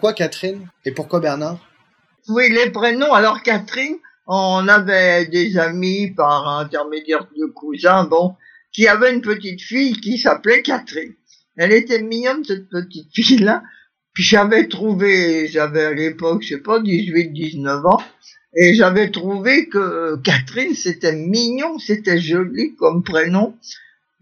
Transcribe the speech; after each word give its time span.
Pourquoi 0.00 0.14
Catherine 0.14 0.68
Et 0.84 0.92
pourquoi 0.92 1.18
Bernard? 1.18 1.58
Oui, 2.28 2.48
les 2.52 2.70
prénoms. 2.70 3.12
Alors 3.12 3.42
Catherine, 3.42 3.96
on 4.28 4.68
avait 4.68 5.26
des 5.26 5.58
amis 5.58 6.12
par 6.12 6.46
intermédiaire 6.60 7.26
de 7.36 7.46
cousins, 7.46 8.04
bon, 8.04 8.36
qui 8.70 8.86
avaient 8.86 9.12
une 9.12 9.22
petite 9.22 9.60
fille 9.60 9.94
qui 9.94 10.16
s'appelait 10.16 10.62
Catherine. 10.62 11.14
Elle 11.56 11.72
était 11.72 12.00
mignonne, 12.00 12.44
cette 12.44 12.68
petite 12.68 13.12
fille-là. 13.12 13.64
Puis 14.12 14.22
j'avais 14.22 14.68
trouvé, 14.68 15.48
j'avais 15.48 15.86
à 15.86 15.92
l'époque, 15.92 16.42
je 16.42 16.50
sais 16.50 16.60
pas, 16.60 16.78
18, 16.78 17.32
19 17.32 17.84
ans, 17.84 18.00
et 18.54 18.74
j'avais 18.74 19.10
trouvé 19.10 19.68
que 19.68 20.14
Catherine, 20.22 20.76
c'était 20.76 21.16
mignon, 21.16 21.76
c'était 21.80 22.20
joli 22.20 22.76
comme 22.76 23.02
prénom. 23.02 23.56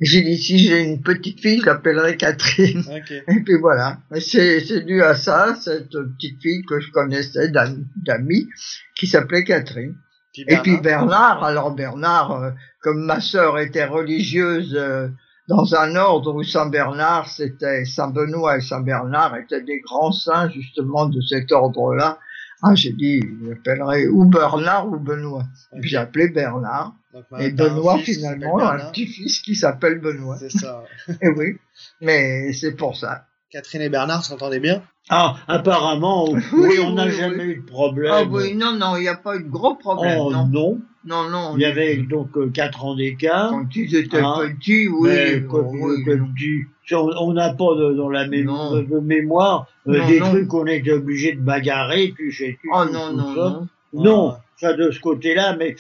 J'ai 0.00 0.22
dit, 0.22 0.36
si 0.36 0.58
j'ai 0.58 0.82
une 0.82 1.00
petite 1.00 1.40
fille, 1.40 1.60
je 1.60 1.66
l'appellerai 1.66 2.16
Catherine. 2.16 2.82
Et 3.29 3.40
puis 3.40 3.58
voilà. 3.58 3.98
C'est, 4.20 4.61
c'est 4.61 4.82
dû 4.82 5.02
à 5.02 5.14
ça, 5.14 5.54
cette 5.54 5.90
petite 5.90 6.40
fille 6.42 6.62
que 6.64 6.80
je 6.80 6.90
connaissais 6.90 7.50
d'amis, 7.50 8.48
qui 8.94 9.07
s'appelait 9.07 9.44
Catherine. 9.44 9.96
et 10.36 10.58
puis 10.58 10.76
Bernard, 10.79 11.43
alors 11.43 11.74
Bernard, 11.74 12.32
euh, 12.32 12.50
comme 12.82 13.04
ma 13.04 13.21
sœur 13.21 13.58
était 13.58 13.86
religieuse 13.86 14.76
euh, 14.79 15.08
dans 15.48 15.74
un 15.74 15.96
ordre 15.96 16.35
où 16.35 16.43
Saint 16.43 16.66
Bernard, 16.66 17.29
c'était 17.29 17.86
Saint 17.86 18.08
Benoît 18.08 18.58
et 18.58 18.60
Saint 18.60 18.82
Bernard 18.82 19.36
étaient 19.36 19.63
des 19.63 19.80
grands 19.80 20.13
saints 20.13 20.50
justement 20.50 21.07
de 21.07 21.21
cet 21.22 21.52
ordre-là. 21.52 22.18
Ah, 22.63 22.74
j'ai 22.74 22.93
dit, 22.93 23.21
j'appellerai 23.46 24.08
ou 24.08 24.24
Bernard 24.24 24.88
ou 24.88 24.99
Benoît. 24.99 25.44
J'ai 25.82 25.96
appelé 25.96 26.29
Bernard. 26.29 26.94
Et 27.38 27.50
Benoît, 27.50 27.98
finalement, 27.98 28.58
un 28.58 28.90
petit-fils 28.90 29.40
qui 29.40 29.54
s'appelle 29.54 30.00
Benoît. 30.00 30.36
C'est 30.38 30.50
ça. 30.50 30.84
et 31.22 31.29
oui, 31.29 31.57
mais 32.00 32.52
c'est 32.52 32.72
pour 32.72 32.97
ça. 32.97 33.24
Catherine 33.50 33.83
et 33.83 33.88
Bernard 33.88 34.24
s'entendaient 34.24 34.61
bien? 34.61 34.83
Ah, 35.08 35.36
apparemment, 35.47 36.28
oui, 36.30 36.78
on 36.83 36.92
n'a 36.92 37.08
jamais 37.08 37.44
eu 37.44 37.56
de 37.56 37.66
problème. 37.66 38.12
Ah 38.12 38.24
oui, 38.24 38.55
non, 38.55 38.72
non, 38.72 38.97
il 38.97 39.02
n'y 39.02 39.08
a 39.08 39.16
pas 39.16 39.36
eu 39.36 39.44
de 39.44 39.48
gros 39.48 39.76
problème. 39.76 40.18
Oh, 40.20 40.32
non. 40.32 40.46
non. 40.46 40.80
Non, 41.04 41.30
non. 41.30 41.54
Il 41.56 41.62
y 41.62 41.64
avait 41.64 41.98
donc 41.98 42.52
4 42.52 42.84
euh, 42.84 42.86
ans 42.86 42.96
d'écart. 42.96 43.50
Quand 43.50 43.76
ils 43.76 43.94
étaient 43.94 44.19
hein, 44.19 44.41
petits, 44.58 44.88
oui. 44.88 45.08
Mais 45.08 45.44
quand 45.48 45.70
ils 45.72 46.00
étaient 46.02 46.16
petits, 46.19 46.64
on 46.92 47.32
n'a 47.32 47.50
pas 47.50 47.74
de, 47.76 47.94
dans 47.94 48.08
la 48.08 48.26
de 48.26 48.98
mémoire 48.98 49.69
euh, 49.86 50.04
des 50.06 50.19
trucs 50.19 50.48
qu'on 50.48 50.66
était 50.66 50.92
obligé 50.92 51.32
de 51.34 51.41
bagarrer, 51.41 52.08
puis 52.08 52.32
j'ai 52.32 52.58
Oh 52.72 52.84
non, 52.92 53.12
non, 53.12 53.34
non. 53.34 53.69
Non, 53.92 54.36
ça 54.56 54.72
de 54.72 54.91
ce 54.91 54.98
côté-là, 55.00 55.56
mais 55.56 55.76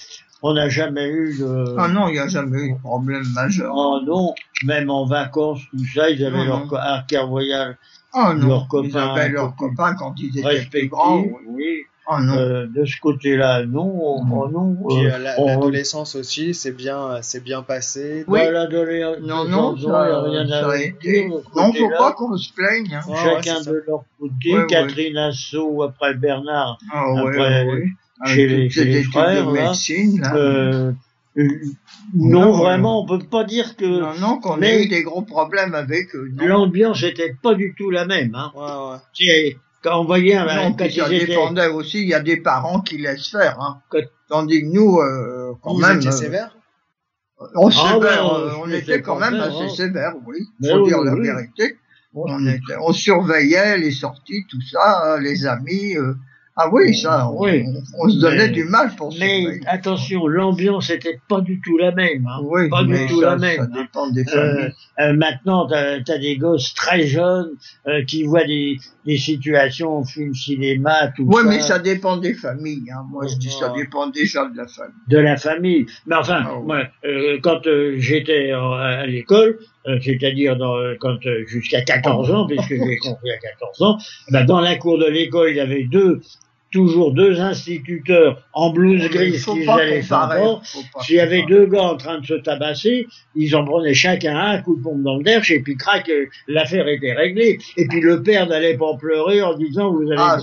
on 0.46 0.54
n'a 0.54 0.68
jamais 0.68 1.08
eu 1.08 1.36
de... 1.38 1.74
Ah 1.76 1.88
non, 1.88 2.08
il 2.08 2.12
n'y 2.12 2.18
a 2.20 2.28
jamais 2.28 2.62
eu 2.62 2.72
de 2.74 2.78
problème 2.78 3.24
majeur. 3.34 3.72
Oh 3.76 3.98
non, 4.06 4.32
même 4.64 4.90
en 4.90 5.04
vacances, 5.04 5.60
tout 5.70 5.84
ça, 5.92 6.08
ils 6.08 6.24
avaient 6.24 6.44
leur 6.44 6.72
arc 6.74 7.12
voyage. 7.28 7.74
Ah 8.12 8.32
non, 8.32 8.48
leurs 8.48 8.68
copains, 8.68 8.88
ils 8.88 8.96
avaient 8.96 9.28
leurs 9.30 9.56
copains 9.56 9.94
quand 9.94 10.14
ils 10.18 10.38
étaient 10.38 10.66
plus 10.70 10.88
grands. 10.88 11.24
Oui. 11.48 11.82
Oh 12.08 12.20
non. 12.20 12.36
Euh, 12.36 12.66
de 12.68 12.84
ce 12.84 13.00
côté-là, 13.00 13.66
non, 13.66 13.92
oh, 13.92 14.48
non. 14.48 14.76
Puis, 14.88 15.06
euh, 15.06 15.18
l'adolescence 15.18 16.14
aussi, 16.14 16.54
c'est 16.54 16.70
bien, 16.70 17.20
c'est 17.22 17.42
bien 17.42 17.62
passé. 17.62 18.24
Oui. 18.28 18.38
non, 19.22 19.44
non, 19.48 19.76
ça, 19.76 20.22
rien 20.22 20.46
ça 20.46 20.70
a 20.70 20.76
été. 20.76 21.26
Non, 21.26 21.72
faut 21.72 21.90
pas 21.98 22.12
qu'on 22.12 22.36
se 22.36 22.52
plaigne. 22.52 22.94
Hein. 22.94 23.12
Chacun 23.24 23.60
de 23.62 23.82
leur 23.84 24.04
côté. 24.20 24.54
Catherine 24.68 25.16
Asso 25.16 25.82
après 25.82 26.14
Bernard. 26.14 26.78
Ah, 26.92 27.06
après, 27.18 27.66
ouais, 28.24 28.68
chez, 28.70 28.84
les, 28.84 29.02
frères. 29.02 29.46
De 29.46 29.52
médecine, 29.52 30.20
là. 30.20 30.34
Euh, 30.34 30.92
non, 32.14 32.52
vraiment, 32.52 33.02
on 33.02 33.06
peut 33.06 33.18
pas 33.18 33.44
dire 33.44 33.76
que. 33.76 33.84
Non, 33.84 34.14
non, 34.18 34.38
qu'on 34.38 34.62
ait 34.62 34.84
eu 34.84 34.88
des 34.88 35.02
gros 35.02 35.22
problèmes 35.22 35.74
avec 35.74 36.14
eux. 36.14 36.30
L'ambiance 36.38 37.02
était 37.02 37.34
pas 37.42 37.54
du 37.54 37.74
tout 37.76 37.90
la 37.90 38.06
même. 38.06 38.34
Hein. 38.34 38.52
Ouais, 38.54 39.26
ouais 39.26 39.56
quand 39.86 40.00
on 40.00 40.04
voyait 40.04 40.34
non, 40.34 40.74
quand 40.74 40.90
ça 40.90 41.08
dépendait 41.08 41.68
aussi, 41.68 42.02
il 42.02 42.08
y 42.08 42.14
a 42.14 42.20
des 42.20 42.38
parents 42.38 42.80
qui 42.80 42.98
laissent 42.98 43.30
faire. 43.30 43.60
Hein. 43.60 43.80
Tandis 44.28 44.62
que 44.62 44.66
nous, 44.66 44.98
euh, 44.98 45.52
quand 45.62 45.74
vous 45.74 45.80
même. 45.80 45.98
Euh, 45.98 46.10
sévère 46.10 46.56
on, 47.54 47.68
ah, 47.68 47.92
sévère, 47.92 48.32
euh, 48.32 48.52
on 48.64 48.70
était 48.70 49.02
quand 49.02 49.20
même 49.20 49.34
assez 49.34 49.64
hein. 49.64 49.68
sévère, 49.68 50.14
oui. 50.26 50.38
Faut 50.68 50.86
dire 50.86 51.02
la 51.02 51.14
vérité. 51.14 51.76
On, 52.14 52.46
était, 52.46 52.76
on 52.80 52.92
surveillait 52.92 53.76
les 53.76 53.90
sorties, 53.90 54.46
tout 54.48 54.62
ça, 54.62 55.18
les 55.20 55.46
amis. 55.46 55.96
Euh, 55.96 56.14
ah 56.58 56.70
oui, 56.72 56.94
ça, 56.94 57.30
on, 57.30 57.42
oui. 57.42 57.64
on, 57.98 58.08
se 58.08 58.18
donnait 58.18 58.48
du 58.48 58.64
mal 58.64 58.94
pour 58.96 59.12
ça. 59.12 59.18
Mais 59.20 59.60
attention, 59.66 60.26
l'ambiance 60.26 60.88
était 60.88 61.20
pas 61.28 61.42
du 61.42 61.60
tout 61.60 61.76
la 61.76 61.92
même. 61.92 62.26
Hein. 62.26 62.40
Oui, 62.44 62.70
pas 62.70 62.82
du 62.82 63.06
tout 63.06 63.20
ça, 63.20 63.30
la 63.32 63.36
même. 63.36 63.56
Ça 63.58 63.66
dépend 63.66 64.10
des 64.10 64.24
familles. 64.24 64.72
Euh, 64.98 65.02
euh, 65.02 65.12
maintenant, 65.12 65.66
t'as 65.66 65.98
as 65.98 66.18
des 66.18 66.38
gosses 66.38 66.72
très 66.72 67.06
jeunes 67.06 67.50
euh, 67.86 68.02
qui 68.06 68.22
voient 68.22 68.44
des, 68.44 68.78
des 69.04 69.18
situations 69.18 69.98
au 69.98 70.04
film 70.04 70.34
cinéma, 70.34 71.12
tout 71.14 71.24
oui, 71.24 71.34
ça. 71.34 71.40
Oui, 71.42 71.48
mais 71.48 71.60
ça 71.60 71.78
dépend 71.78 72.16
des 72.16 72.34
familles. 72.34 72.90
Hein. 72.90 73.04
Moi, 73.10 73.26
je 73.26 73.36
dis 73.36 73.50
ça 73.50 73.72
dépend 73.74 74.08
déjà 74.08 74.48
de 74.48 74.56
la 74.56 74.66
famille. 74.66 74.94
De 75.08 75.18
la 75.18 75.36
famille. 75.36 75.86
Mais 76.06 76.16
enfin, 76.16 76.42
ah 76.46 76.54
moi, 76.64 76.84
euh, 77.04 77.38
quand 77.42 77.66
euh, 77.66 77.94
j'étais 77.98 78.50
à 78.52 79.06
l'école, 79.06 79.58
euh, 79.86 79.98
c'est-à-dire 80.02 80.58
quand 81.00 81.18
jusqu'à 81.46 81.82
14 81.82 82.30
ans, 82.32 82.46
puisque 82.46 82.68
j'ai 82.68 82.96
compris 82.98 83.30
à 83.30 83.38
14 83.38 83.82
ans, 83.82 83.98
ben, 84.30 84.44
dans 84.44 84.60
la 84.60 84.76
cour 84.76 84.98
de 84.98 85.06
l'école, 85.06 85.50
il 85.50 85.56
y 85.56 85.60
avait 85.60 85.84
deux 85.84 86.20
toujours 86.76 87.14
deux 87.14 87.40
instituteurs 87.40 88.42
en 88.52 88.70
blouse 88.70 89.08
grise 89.08 89.46
qui 89.46 89.66
allaient 89.66 90.02
fort. 90.02 90.62
S'il 91.00 91.16
y 91.16 91.20
avait 91.20 91.46
deux 91.48 91.64
gars 91.64 91.84
en 91.84 91.96
train 91.96 92.18
de 92.20 92.26
se 92.26 92.34
tabasser, 92.34 93.06
ils 93.34 93.56
en 93.56 93.64
prenaient 93.64 93.94
chacun 93.94 94.36
un 94.36 94.60
coup 94.60 94.76
de 94.76 94.82
pompe 94.82 95.02
dans 95.02 95.16
le 95.16 95.24
derche 95.24 95.50
et 95.50 95.60
puis 95.60 95.74
crac, 95.76 96.06
euh, 96.10 96.26
l'affaire 96.48 96.86
était 96.86 97.14
réglée. 97.14 97.58
Et 97.78 97.86
puis 97.88 98.02
le 98.02 98.22
père 98.22 98.46
n'allait 98.46 98.76
pas 98.76 98.94
pleurer 98.98 99.40
en 99.40 99.54
disant 99.56 99.90
vous 99.90 100.02
avez. 100.12 100.16
Ah, 100.18 100.38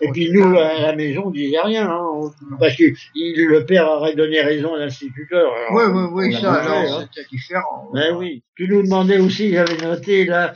et 0.00 0.08
puis 0.08 0.30
nous 0.32 0.56
à 0.56 0.80
la 0.80 0.96
maison 0.96 1.24
on 1.26 1.30
disait 1.30 1.60
rien, 1.62 1.86
hein, 1.86 2.30
parce 2.58 2.76
que 2.76 2.84
le 3.14 3.66
père 3.66 3.86
aurait 3.86 4.14
donné 4.14 4.40
raison 4.40 4.72
à 4.74 4.78
l'instituteur. 4.78 5.52
Oui, 5.70 5.82
oui, 5.92 6.02
oui, 6.12 6.34
ça 6.40 6.62
hein. 6.66 7.06
c'était 7.14 7.28
différent. 7.30 7.90
Ben 7.92 8.16
oui. 8.16 8.42
Tu 8.56 8.68
nous 8.68 8.82
demandais 8.84 9.18
aussi, 9.18 9.50
j'avais 9.50 9.76
noté 9.84 10.24
là, 10.24 10.54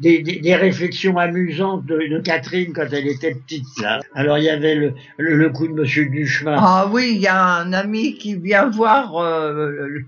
des, 0.00 0.22
des, 0.22 0.56
réflexions 0.56 1.16
amusantes 1.18 1.86
de, 1.86 2.20
Catherine 2.20 2.72
quand 2.72 2.86
elle 2.92 3.06
était 3.06 3.34
petite 3.34 3.66
là. 3.80 4.00
Alors 4.14 4.38
il 4.38 4.44
y 4.44 4.50
avait 4.50 4.74
le, 4.74 4.94
le, 5.18 5.50
coup 5.50 5.68
de 5.68 5.72
Monsieur 5.72 6.06
Duchemin. 6.06 6.56
Ah 6.58 6.88
oui, 6.90 7.12
il 7.14 7.20
y 7.20 7.26
a 7.26 7.58
un 7.58 7.72
ami 7.72 8.16
qui 8.16 8.34
vient 8.34 8.68
voir, 8.68 9.16
euh, 9.16 10.00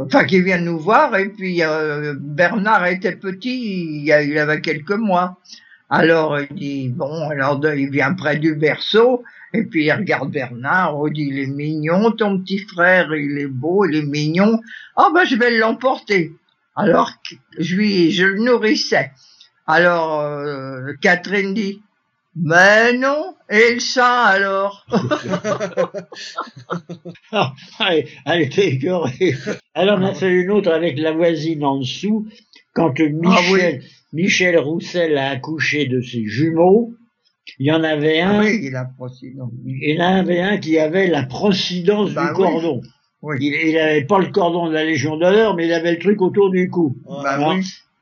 enfin 0.00 0.24
qui 0.24 0.42
vient 0.42 0.58
nous 0.58 0.78
voir 0.78 1.16
et 1.16 1.28
puis 1.28 1.62
euh, 1.62 2.14
Bernard 2.18 2.86
était 2.86 3.16
petit, 3.16 4.04
il, 4.04 4.38
avait 4.38 4.60
quelques 4.60 4.90
mois. 4.90 5.38
Alors 5.90 6.38
il 6.38 6.54
dit 6.54 6.88
bon, 6.90 7.30
alors 7.30 7.60
il 7.74 7.90
vient 7.90 8.12
près 8.12 8.36
du 8.36 8.54
berceau 8.54 9.24
et 9.54 9.64
puis 9.64 9.86
il 9.86 9.92
regarde 9.92 10.30
Bernard, 10.30 10.94
il 11.06 11.12
dit 11.14 11.28
il 11.30 11.38
est 11.38 11.46
mignon 11.46 12.10
ton 12.10 12.38
petit 12.38 12.58
frère, 12.58 13.14
il 13.14 13.38
est 13.38 13.46
beau, 13.46 13.86
il 13.86 13.96
est 13.96 14.06
mignon. 14.06 14.60
Ah 14.96 15.08
ben 15.14 15.24
je 15.24 15.36
vais 15.36 15.56
l'emporter. 15.56 16.32
Alors 16.78 17.10
je 17.58 17.74
lui, 17.74 18.12
je 18.12 18.24
le 18.24 18.38
nourrissais. 18.38 19.10
Alors 19.66 20.20
euh, 20.20 20.92
Catherine 21.02 21.52
dit, 21.52 21.82
mais 22.36 22.92
non, 22.92 23.34
et 23.50 23.74
le 23.74 24.00
alors? 24.00 24.86
Ah, 27.32 27.52
Elle 28.26 28.42
était 28.42 28.68
écœurée. 28.68 29.34
Elle 29.74 29.90
en 29.90 30.02
a 30.02 30.14
fait 30.14 30.30
une 30.30 30.50
autre 30.52 30.70
avec 30.70 30.98
la 30.98 31.12
voisine 31.12 31.64
en 31.64 31.78
dessous, 31.78 32.28
quand 32.74 32.94
ah 32.98 33.02
Michel, 33.08 33.82
Michel 34.12 34.58
Roussel 34.58 35.18
a 35.18 35.30
accouché 35.30 35.86
de 35.86 36.00
ses 36.00 36.26
jumeaux. 36.26 36.94
Il 37.58 37.66
y 37.66 37.72
en 37.72 37.82
avait 37.82 38.20
ah 38.20 38.30
un. 38.30 38.40
oui, 38.40 38.60
il, 38.62 38.76
a 38.76 38.88
il 39.66 39.94
y 39.94 40.00
en 40.00 40.18
avait 40.18 40.40
un 40.40 40.58
qui 40.58 40.78
avait 40.78 41.08
la 41.08 41.24
procidence 41.24 42.12
bah 42.12 42.28
du 42.28 42.34
cordon. 42.34 42.82
Il 43.40 43.74
n'avait 43.74 44.04
pas 44.04 44.18
le 44.18 44.26
cordon 44.26 44.68
de 44.68 44.72
la 44.74 44.84
Légion 44.84 45.16
d'honneur, 45.16 45.56
mais 45.56 45.66
il 45.66 45.72
avait 45.72 45.92
le 45.92 45.98
truc 45.98 46.22
autour 46.22 46.50
du 46.50 46.70
cou. 46.70 46.96
Bah 47.06 47.56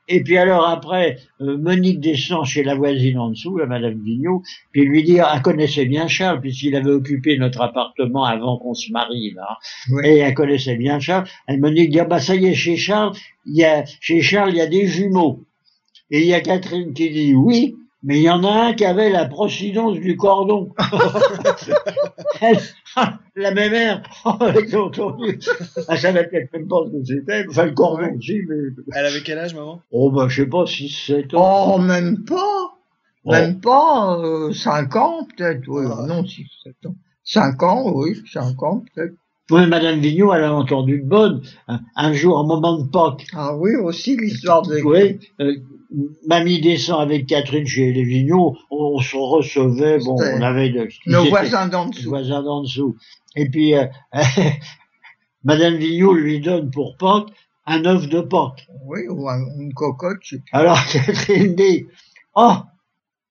et 0.09 0.23
puis 0.23 0.37
alors 0.37 0.67
après, 0.67 1.17
euh, 1.41 1.57
Monique 1.57 1.99
descend 1.99 2.45
chez 2.45 2.63
la 2.63 2.75
voisine 2.75 3.19
en 3.19 3.31
dessous, 3.31 3.57
la 3.57 3.65
Madame 3.65 3.99
Vignot, 4.01 4.41
puis 4.71 4.85
lui 4.85 5.03
dit, 5.03 5.17
elle 5.17 5.41
connaissait 5.41 5.85
bien 5.85 6.07
Charles, 6.07 6.39
puisqu'il 6.39 6.75
avait 6.75 6.91
occupé 6.91 7.37
notre 7.37 7.61
appartement 7.61 8.23
avant 8.23 8.57
qu'on 8.57 8.73
se 8.73 8.91
marie, 8.91 9.33
là. 9.35 9.57
Et 10.03 10.19
elle 10.19 10.33
connaissait 10.33 10.77
bien 10.77 10.99
Charles. 10.99 11.27
Et 11.49 11.57
Monique 11.57 11.89
dit, 11.89 11.99
ah, 11.99 12.05
bah 12.05 12.19
ça 12.19 12.35
y 12.35 12.45
est, 12.45 12.53
chez 12.53 12.77
Charles, 12.77 13.17
il 13.45 13.57
y 13.57 13.65
a, 13.65 13.83
chez 13.99 14.21
Charles, 14.21 14.51
il 14.51 14.57
y 14.57 14.61
a 14.61 14.67
des 14.67 14.87
jumeaux. 14.87 15.43
Et 16.09 16.21
il 16.21 16.27
y 16.27 16.33
a 16.33 16.39
Catherine 16.39 16.93
qui 16.93 17.09
dit, 17.09 17.33
oui, 17.33 17.75
mais 18.07 18.19
il 18.19 18.23
y 18.23 18.29
en 18.29 18.41
a 18.45 18.67
un 18.67 18.73
qui 18.73 18.85
avait 18.85 19.09
la 19.09 19.25
procidence 19.25 19.99
du 19.99 20.15
cordon. 20.15 20.73
la 23.35 23.51
même 23.51 23.71
mère, 23.73 24.01
elle 24.39 24.75
a 24.75 24.81
entendu. 24.81 25.37
Elle 25.89 25.97
savait 25.97 26.25
peut-être 26.25 26.53
même 26.53 26.69
pas 26.69 26.85
ce 26.85 26.91
que 26.91 27.03
c'était. 27.03 27.45
Enfin, 27.49 27.65
le 27.65 27.73
cordon 27.73 28.15
aussi, 28.17 28.39
mais... 28.47 28.55
Elle 28.93 29.07
avait 29.07 29.21
quel 29.23 29.37
âge, 29.39 29.53
maman? 29.53 29.81
Oh, 29.91 30.09
bah, 30.09 30.29
je 30.29 30.43
sais 30.43 30.47
pas, 30.47 30.65
6, 30.65 30.87
7 30.87 31.33
ans. 31.33 31.75
Oh, 31.75 31.79
même 31.79 32.23
pas. 32.23 32.77
Oh. 33.25 33.31
Même 33.31 33.59
pas, 33.59 34.17
euh, 34.21 34.53
5 34.53 34.95
ans, 34.95 35.27
peut-être. 35.35 35.67
Oui, 35.67 35.83
ah. 35.91 36.05
non, 36.07 36.25
6, 36.25 36.47
7 36.63 36.75
ans. 36.85 36.95
5 37.25 37.61
ans, 37.63 37.91
oui, 37.93 38.23
5 38.31 38.63
ans, 38.63 38.85
peut-être. 38.95 39.15
Oui, 39.49 39.65
Madame 39.65 39.99
Vigneault, 39.99 40.33
elle 40.33 40.43
a 40.43 40.53
entendu 40.53 40.99
de 40.99 41.07
bonne. 41.07 41.41
Un, 41.95 42.13
jour, 42.13 42.37
un 42.37 42.45
moment 42.45 42.77
de 42.77 42.89
Pâques. 42.89 43.25
Ah 43.33 43.55
oui, 43.55 43.75
aussi 43.75 44.17
l'histoire 44.17 44.61
de... 44.61 44.81
Oui, 44.81 45.19
euh, 45.39 45.55
Mamie 46.27 46.59
descend 46.59 47.01
avec 47.01 47.27
Catherine 47.27 47.65
chez 47.65 47.93
les 47.93 48.03
Vigneault, 48.03 48.57
on, 48.69 48.99
se 48.99 49.15
recevait, 49.15 49.99
bon, 49.99 50.17
on 50.19 50.41
avait 50.41 50.69
de, 50.69 50.89
nos 51.05 51.25
voisins 51.25 51.67
d'en 51.67 51.87
dessous. 51.87 52.09
voisins 52.09 52.43
d'en 52.43 52.63
dessous. 52.63 52.97
Et 53.37 53.49
puis, 53.49 53.73
euh, 53.73 53.85
Madame 55.45 55.75
Vigneault 55.77 56.13
lui 56.13 56.41
donne 56.41 56.69
pour 56.69 56.97
Pâques 56.97 57.29
un 57.65 57.85
œuf 57.85 58.09
de 58.09 58.19
Pâques. 58.19 58.67
Oui, 58.85 59.07
ou 59.09 59.29
une 59.29 59.73
cocotte. 59.73 60.33
Alors 60.51 60.79
Catherine 60.91 61.55
dit, 61.55 61.85
oh, 62.35 62.53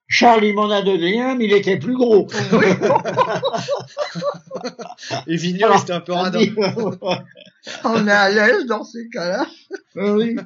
Charles, 0.08 0.44
il 0.44 0.54
m'en 0.54 0.70
a 0.70 0.82
donné 0.82 1.20
un, 1.20 1.34
mais 1.34 1.46
il 1.46 1.52
était 1.52 1.78
plus 1.78 1.96
gros. 1.96 2.28
Et 5.26 5.36
Vigneault, 5.36 5.78
c'était 5.78 5.92
un 5.92 6.00
peu 6.00 6.12
radin. 6.12 6.40
On 7.84 8.06
est 8.06 8.10
à 8.10 8.30
l'aise 8.30 8.66
dans 8.66 8.84
ces 8.84 9.08
cas-là. 9.08 9.46
oui. 9.96 10.36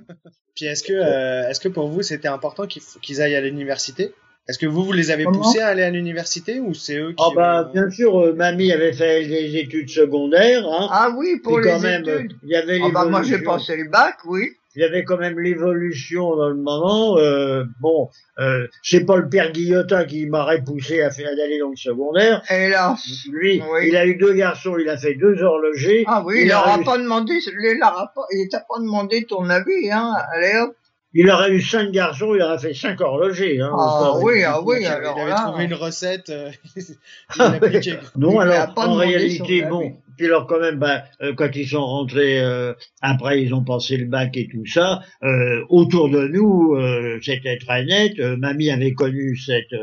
Puis 0.54 0.66
est-ce 0.66 0.82
que, 0.82 0.92
euh, 0.92 1.48
est-ce 1.48 1.60
que 1.60 1.68
pour 1.68 1.88
vous, 1.88 2.02
c'était 2.02 2.28
important 2.28 2.66
qu'ils 2.66 3.22
aillent 3.22 3.36
à 3.36 3.40
l'université? 3.40 4.12
Est-ce 4.48 4.58
que 4.58 4.66
vous, 4.66 4.82
vous 4.82 4.92
les 4.92 5.10
avez 5.10 5.24
poussés 5.24 5.60
à 5.60 5.68
aller 5.68 5.82
à 5.82 5.90
l'université 5.90 6.58
ou 6.58 6.74
c'est 6.74 6.96
eux 6.96 7.12
qui... 7.12 7.22
Ah 7.24 7.28
bah, 7.36 7.70
bien 7.72 7.88
sûr, 7.90 8.18
euh, 8.18 8.32
mamie 8.32 8.72
avait 8.72 8.92
fait 8.92 9.26
des 9.26 9.56
études 9.58 9.90
secondaires. 9.90 10.66
Hein. 10.66 10.88
Ah 10.90 11.10
oui, 11.16 11.38
pour 11.42 11.60
les 11.60 11.70
quand 11.70 11.78
même, 11.78 12.02
études. 12.02 12.36
Il 12.42 12.48
y 12.48 12.56
avait 12.56 12.80
ah 12.82 12.88
bah 12.92 13.04
moi 13.04 13.22
j'ai 13.22 13.38
passé 13.42 13.76
le 13.76 13.88
bac, 13.88 14.16
oui. 14.24 14.56
Il 14.76 14.82
y 14.82 14.84
avait 14.84 15.02
quand 15.02 15.18
même 15.18 15.40
l'évolution 15.40 16.36
dans 16.36 16.48
le 16.48 16.54
moment. 16.54 17.18
Euh, 17.18 17.64
bon, 17.80 18.08
euh, 18.38 18.68
c'est 18.82 19.04
pas 19.04 19.16
le 19.16 19.28
père 19.28 19.50
Guillotin 19.50 20.04
qui 20.04 20.26
m'aurait 20.26 20.62
poussé 20.62 21.02
à 21.02 21.10
faire 21.10 21.34
d'aller 21.36 21.58
dans 21.58 21.70
le 21.70 21.76
secondaire. 21.76 22.42
Hélas. 22.48 23.00
Lui, 23.32 23.60
il 23.84 23.96
a 23.96 24.06
eu 24.06 24.14
deux 24.16 24.34
garçons, 24.34 24.76
il 24.78 24.88
a 24.88 24.96
fait 24.96 25.14
deux 25.14 25.42
horlogers. 25.42 26.04
Ah 26.06 26.22
oui, 26.24 26.42
il, 26.42 26.48
n'aura 26.48 26.78
pas 26.78 26.98
demandé, 26.98 27.34
il 27.34 28.48
t'a 28.48 28.60
pas 28.60 28.78
demandé 28.78 29.24
ton 29.24 29.50
avis, 29.50 29.90
hein. 29.90 30.14
Allez 30.32 30.56
hop. 30.58 30.76
Il 31.12 31.28
aurait 31.28 31.50
eu 31.50 31.60
cinq 31.60 31.90
garçons, 31.90 32.36
il 32.36 32.42
aurait 32.42 32.58
fait 32.58 32.72
cinq 32.74 33.00
horlogers. 33.00 33.60
Hein, 33.60 33.72
ah 33.76 34.12
oui, 34.22 34.44
ah 34.44 34.60
oui, 34.62 34.86
alors 34.86 35.16
il 35.18 35.22
avait 35.22 35.34
trouvé 35.34 35.64
une 35.64 35.74
recette, 35.74 36.30
euh, 36.30 36.52
il 36.76 37.42
appliqué. 37.42 37.98
non, 38.16 38.38
alors 38.38 38.72
en 38.76 38.94
réalité, 38.94 39.62
bon, 39.62 39.96
puis 40.20 40.26
alors 40.26 40.46
quand 40.46 40.60
même, 40.60 40.78
bah, 40.78 41.04
euh, 41.22 41.32
quand 41.34 41.48
ils 41.56 41.66
sont 41.66 41.82
rentrés, 41.82 42.42
euh, 42.42 42.74
après 43.00 43.42
ils 43.42 43.54
ont 43.54 43.64
passé 43.64 43.96
le 43.96 44.04
bac 44.04 44.36
et 44.36 44.48
tout 44.48 44.66
ça, 44.66 45.00
euh, 45.22 45.64
autour 45.70 46.10
de 46.10 46.28
nous, 46.28 46.76
c'était 47.22 47.56
très 47.56 47.86
net. 47.86 48.18
mamie 48.18 48.70
avait 48.70 48.92
connu 48.92 49.34
cette, 49.38 49.74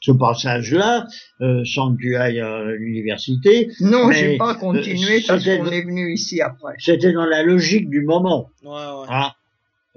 ce 0.00 0.10
passage-là, 0.10 1.06
sans 1.64 1.94
que 1.94 2.00
tu 2.00 2.16
ailles 2.16 2.40
à 2.40 2.64
l'université. 2.72 3.70
Non, 3.80 4.10
j'ai 4.10 4.36
pas 4.36 4.56
continué 4.56 5.20
parce 5.26 5.44
qu'on 5.44 5.70
est 5.70 5.84
venu 5.84 6.12
ici 6.12 6.40
après. 6.40 6.74
C'était 6.78 7.12
dans 7.12 7.26
la 7.26 7.44
logique 7.44 7.88
du 7.88 8.02
moment. 8.02 8.50
Ouais, 8.64 8.70
ouais. 8.70 9.06
Hein 9.08 9.30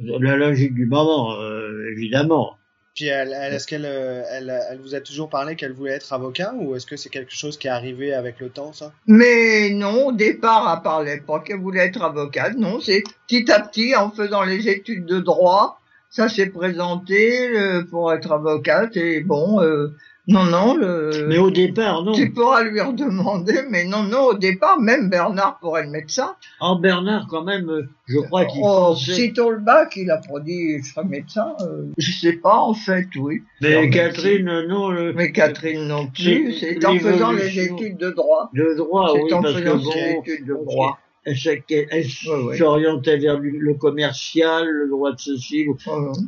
la 0.01 0.37
logique 0.37 0.73
du 0.73 0.85
moment, 0.85 1.33
euh, 1.33 1.91
évidemment. 1.91 2.53
Puis 2.99 3.07
elle, 3.07 3.31
est-ce 3.31 3.65
qu'elle 3.65 3.85
euh, 3.85 4.23
elle, 4.29 4.53
elle, 4.69 4.77
vous 4.79 4.93
a 4.93 4.99
toujours 4.99 5.29
parlé 5.29 5.55
qu'elle 5.55 5.71
voulait 5.71 5.93
être 5.93 6.11
avocat 6.11 6.53
ou 6.53 6.75
est-ce 6.75 6.85
que 6.85 6.97
c'est 6.97 7.07
quelque 7.07 7.33
chose 7.33 7.57
qui 7.57 7.67
est 7.67 7.69
arrivé 7.69 8.13
avec 8.13 8.41
le 8.41 8.49
temps, 8.49 8.73
ça? 8.73 8.91
Mais 9.07 9.69
non, 9.69 10.07
au 10.07 10.11
départ, 10.11 10.69
elle 10.75 10.83
parlait 10.83 11.21
pas 11.25 11.39
qu'elle 11.39 11.61
voulait 11.61 11.85
être 11.85 12.03
avocate. 12.03 12.57
Non, 12.57 12.81
c'est 12.81 13.03
petit 13.25 13.49
à 13.53 13.61
petit, 13.61 13.95
en 13.95 14.11
faisant 14.11 14.43
les 14.43 14.67
études 14.67 15.05
de 15.05 15.21
droit, 15.21 15.79
ça 16.09 16.27
s'est 16.27 16.47
présenté 16.47 17.57
euh, 17.57 17.85
pour 17.89 18.11
être 18.11 18.33
avocate 18.33 18.97
et 18.97 19.21
bon, 19.21 19.61
euh, 19.61 19.95
non, 20.29 20.43
non. 20.45 20.75
Le... 20.75 21.25
Mais 21.27 21.37
au 21.37 21.49
départ, 21.49 22.03
non. 22.03 22.13
Tu 22.13 22.31
pourras 22.31 22.63
lui 22.63 22.79
redemander, 22.79 23.61
mais 23.69 23.83
non, 23.85 24.03
non, 24.03 24.25
au 24.27 24.33
départ, 24.35 24.79
même 24.79 25.09
Bernard 25.09 25.57
pourrait 25.59 25.83
le 25.83 25.89
médecin. 25.89 26.35
En 26.59 26.75
oh, 26.75 26.79
Bernard, 26.79 27.27
quand 27.29 27.43
même, 27.43 27.87
je 28.07 28.19
crois 28.19 28.45
qu'il 28.45 28.61
oh, 28.63 28.93
pensait... 28.93 29.33
le 29.35 29.59
bac, 29.59 29.93
il 29.95 30.11
a 30.11 30.17
pas 30.17 30.39
dit 30.39 30.79
je 30.79 30.93
serai 30.93 31.05
médecin. 31.05 31.55
Euh, 31.61 31.85
je 31.97 32.11
sais 32.11 32.33
pas, 32.33 32.57
en 32.57 32.73
fait, 32.73 33.07
oui. 33.17 33.41
Mais 33.61 33.89
Catherine, 33.89 34.67
non. 34.67 34.89
Le... 34.89 35.13
Mais 35.13 35.31
Catherine 35.31 35.87
non 35.87 36.07
plus. 36.07 36.53
C'est 36.53 36.85
en 36.85 36.97
faisant 36.99 37.31
les 37.31 37.59
études 37.59 37.97
de 37.97 38.11
droit. 38.11 38.49
De 38.53 38.75
droit, 38.77 39.13
oui, 39.15 39.33
en 39.33 39.41
parce 39.41 39.55
faisant 39.55 39.79
que 39.79 39.87
les 39.87 40.17
études 40.19 40.45
de 40.45 40.53
droit 40.53 40.99
elle, 41.25 42.05
s'orientait 42.05 43.17
vers 43.17 43.39
le 43.39 43.73
commercial, 43.75 44.67
le 44.67 44.89
droit 44.89 45.11
de 45.11 45.19
ceci. 45.19 45.65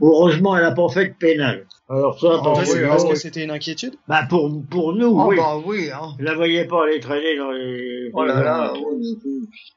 Heureusement, 0.02 0.56
elle 0.58 0.64
n'a 0.64 0.72
pas 0.72 0.90
fait 0.90 1.08
de 1.08 1.14
pénal. 1.14 1.66
Alors 1.90 2.18
ça, 2.20 2.40
oh, 2.40 2.54
parce 2.54 3.04
que 3.04 3.16
c'était 3.16 3.44
une 3.44 3.52
inquiétude? 3.52 3.96
Bah 4.08 4.26
pour 4.30 4.50
pour 4.70 4.94
nous, 4.94 5.08
oh, 5.08 5.26
oui. 5.28 5.36
Bah, 5.36 5.58
oui 5.66 5.90
hein. 5.94 6.16
Je 6.20 6.24
la 6.24 6.36
voyais 6.36 6.66
pas 6.66 6.86
aller 6.86 7.02
traîner 7.02 7.36
dans 7.38 7.52
les. 7.52 8.10
Oh 8.14 8.24
là 8.24 8.42
là. 8.42 8.74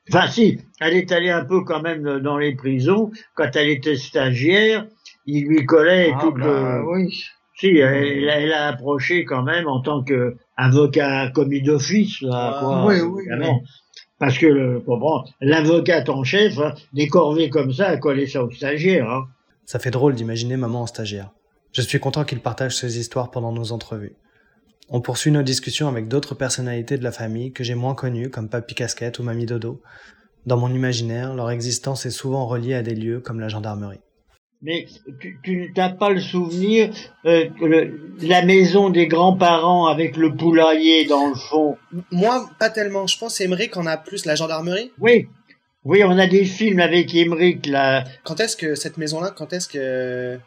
Enfin 0.09 0.29
si, 0.29 0.61
elle 0.81 0.95
est 0.95 1.11
allée 1.11 1.31
un 1.31 1.45
peu 1.45 1.65
quand 1.65 1.83
même 1.83 2.21
dans 2.21 2.39
les 2.39 2.55
prisons. 2.55 3.11
Quand 3.35 3.57
elle 3.57 3.69
était 3.69 3.97
stagiaire, 3.97 4.87
il 5.27 5.47
lui 5.47 5.67
collait 5.67 6.13
ah, 6.15 6.21
tout 6.21 6.33
bah, 6.33 6.83
Oui. 6.87 7.25
Si, 7.57 7.69
elle, 7.79 8.29
elle, 8.29 8.53
a 8.53 8.69
approché 8.69 9.25
quand 9.25 9.43
même 9.43 9.69
en 9.69 9.81
tant 9.81 10.03
qu'avocat 10.03 11.31
commis 11.31 11.63
d'office, 11.63 12.21
là, 12.21 12.59
quoi. 12.61 12.87
Oui, 12.87 13.01
oui, 13.01 13.25
parce 14.25 14.39
que 14.39 14.83
l'avocat 15.43 16.03
en 16.09 16.25
chef, 16.25 16.59
hein, 16.59 16.75
des 16.95 17.09
corvées 17.09 17.51
comme 17.51 17.75
ça, 17.75 17.89
a 17.89 17.99
collé 17.99 18.27
ça 18.27 18.43
aux 18.43 18.51
stagiaires. 18.51 19.11
Hein. 19.11 19.29
Ça 19.67 19.79
fait 19.79 19.91
drôle 19.91 20.15
d'imaginer 20.15 20.57
maman 20.57 20.81
en 20.83 20.87
stagiaire. 20.87 21.31
Je 21.73 21.83
suis 21.83 22.01
content 22.01 22.25
qu'il 22.25 22.41
partage 22.41 22.75
ses 22.75 22.99
histoires 22.99 23.31
pendant 23.31 23.53
nos 23.53 23.73
entrevues. 23.73 24.17
On 24.89 25.03
poursuit 25.03 25.31
nos 25.31 25.43
discussions 25.43 25.89
avec 25.89 26.09
d'autres 26.09 26.35
personnalités 26.35 26.97
de 26.97 27.05
la 27.05 27.13
famille 27.13 27.53
que 27.53 27.65
j'ai 27.65 27.75
moins 27.75 27.95
connues, 27.95 28.31
comme 28.31 28.49
Papy 28.49 28.75
Casquette 28.75 29.19
ou 29.19 29.25
Mamie 29.25 29.45
Dodo. 29.45 29.83
Dans 30.47 30.57
mon 30.57 30.73
imaginaire, 30.73 31.35
leur 31.35 31.51
existence 31.51 32.07
est 32.07 32.11
souvent 32.11 32.47
reliée 32.47 32.75
à 32.75 32.83
des 32.83 32.95
lieux 32.95 33.21
comme 33.21 33.41
la 33.41 33.49
gendarmerie 33.49 34.01
mais 34.65 34.87
tu 35.43 35.73
n'as 35.77 35.91
pas 35.91 36.09
le 36.09 36.21
souvenir 36.21 36.91
euh, 37.27 37.51
la 38.23 38.43
maison 38.45 38.89
des 38.89 39.07
grands-parents 39.07 39.87
avec 39.87 40.17
le 40.17 40.35
poulailler 40.35 41.05
dans 41.05 41.29
le 41.29 41.35
fond? 41.35 41.77
Moi, 42.11 42.49
pas 42.59 42.71
tellement. 42.71 43.07
Je 43.07 43.19
pense 43.19 43.41
Émeric 43.43 43.77
en 43.77 43.85
a 43.85 43.99
plus 43.99 44.25
la 44.25 44.35
gendarmerie. 44.35 44.91
Oui, 44.99 45.29
oui, 45.85 46.03
on 46.03 46.19
a 46.19 46.27
des 46.27 46.47
films 46.47 46.81
avec 46.81 47.15
Émeric 47.15 47.67
là. 47.67 48.05
Quand 48.25 48.41
est-ce 48.41 48.57
que 48.57 48.75
cette 48.75 48.97
maison-là, 48.97 49.35
quand 49.37 49.53
est-ce 49.53 49.69
que 49.69 50.39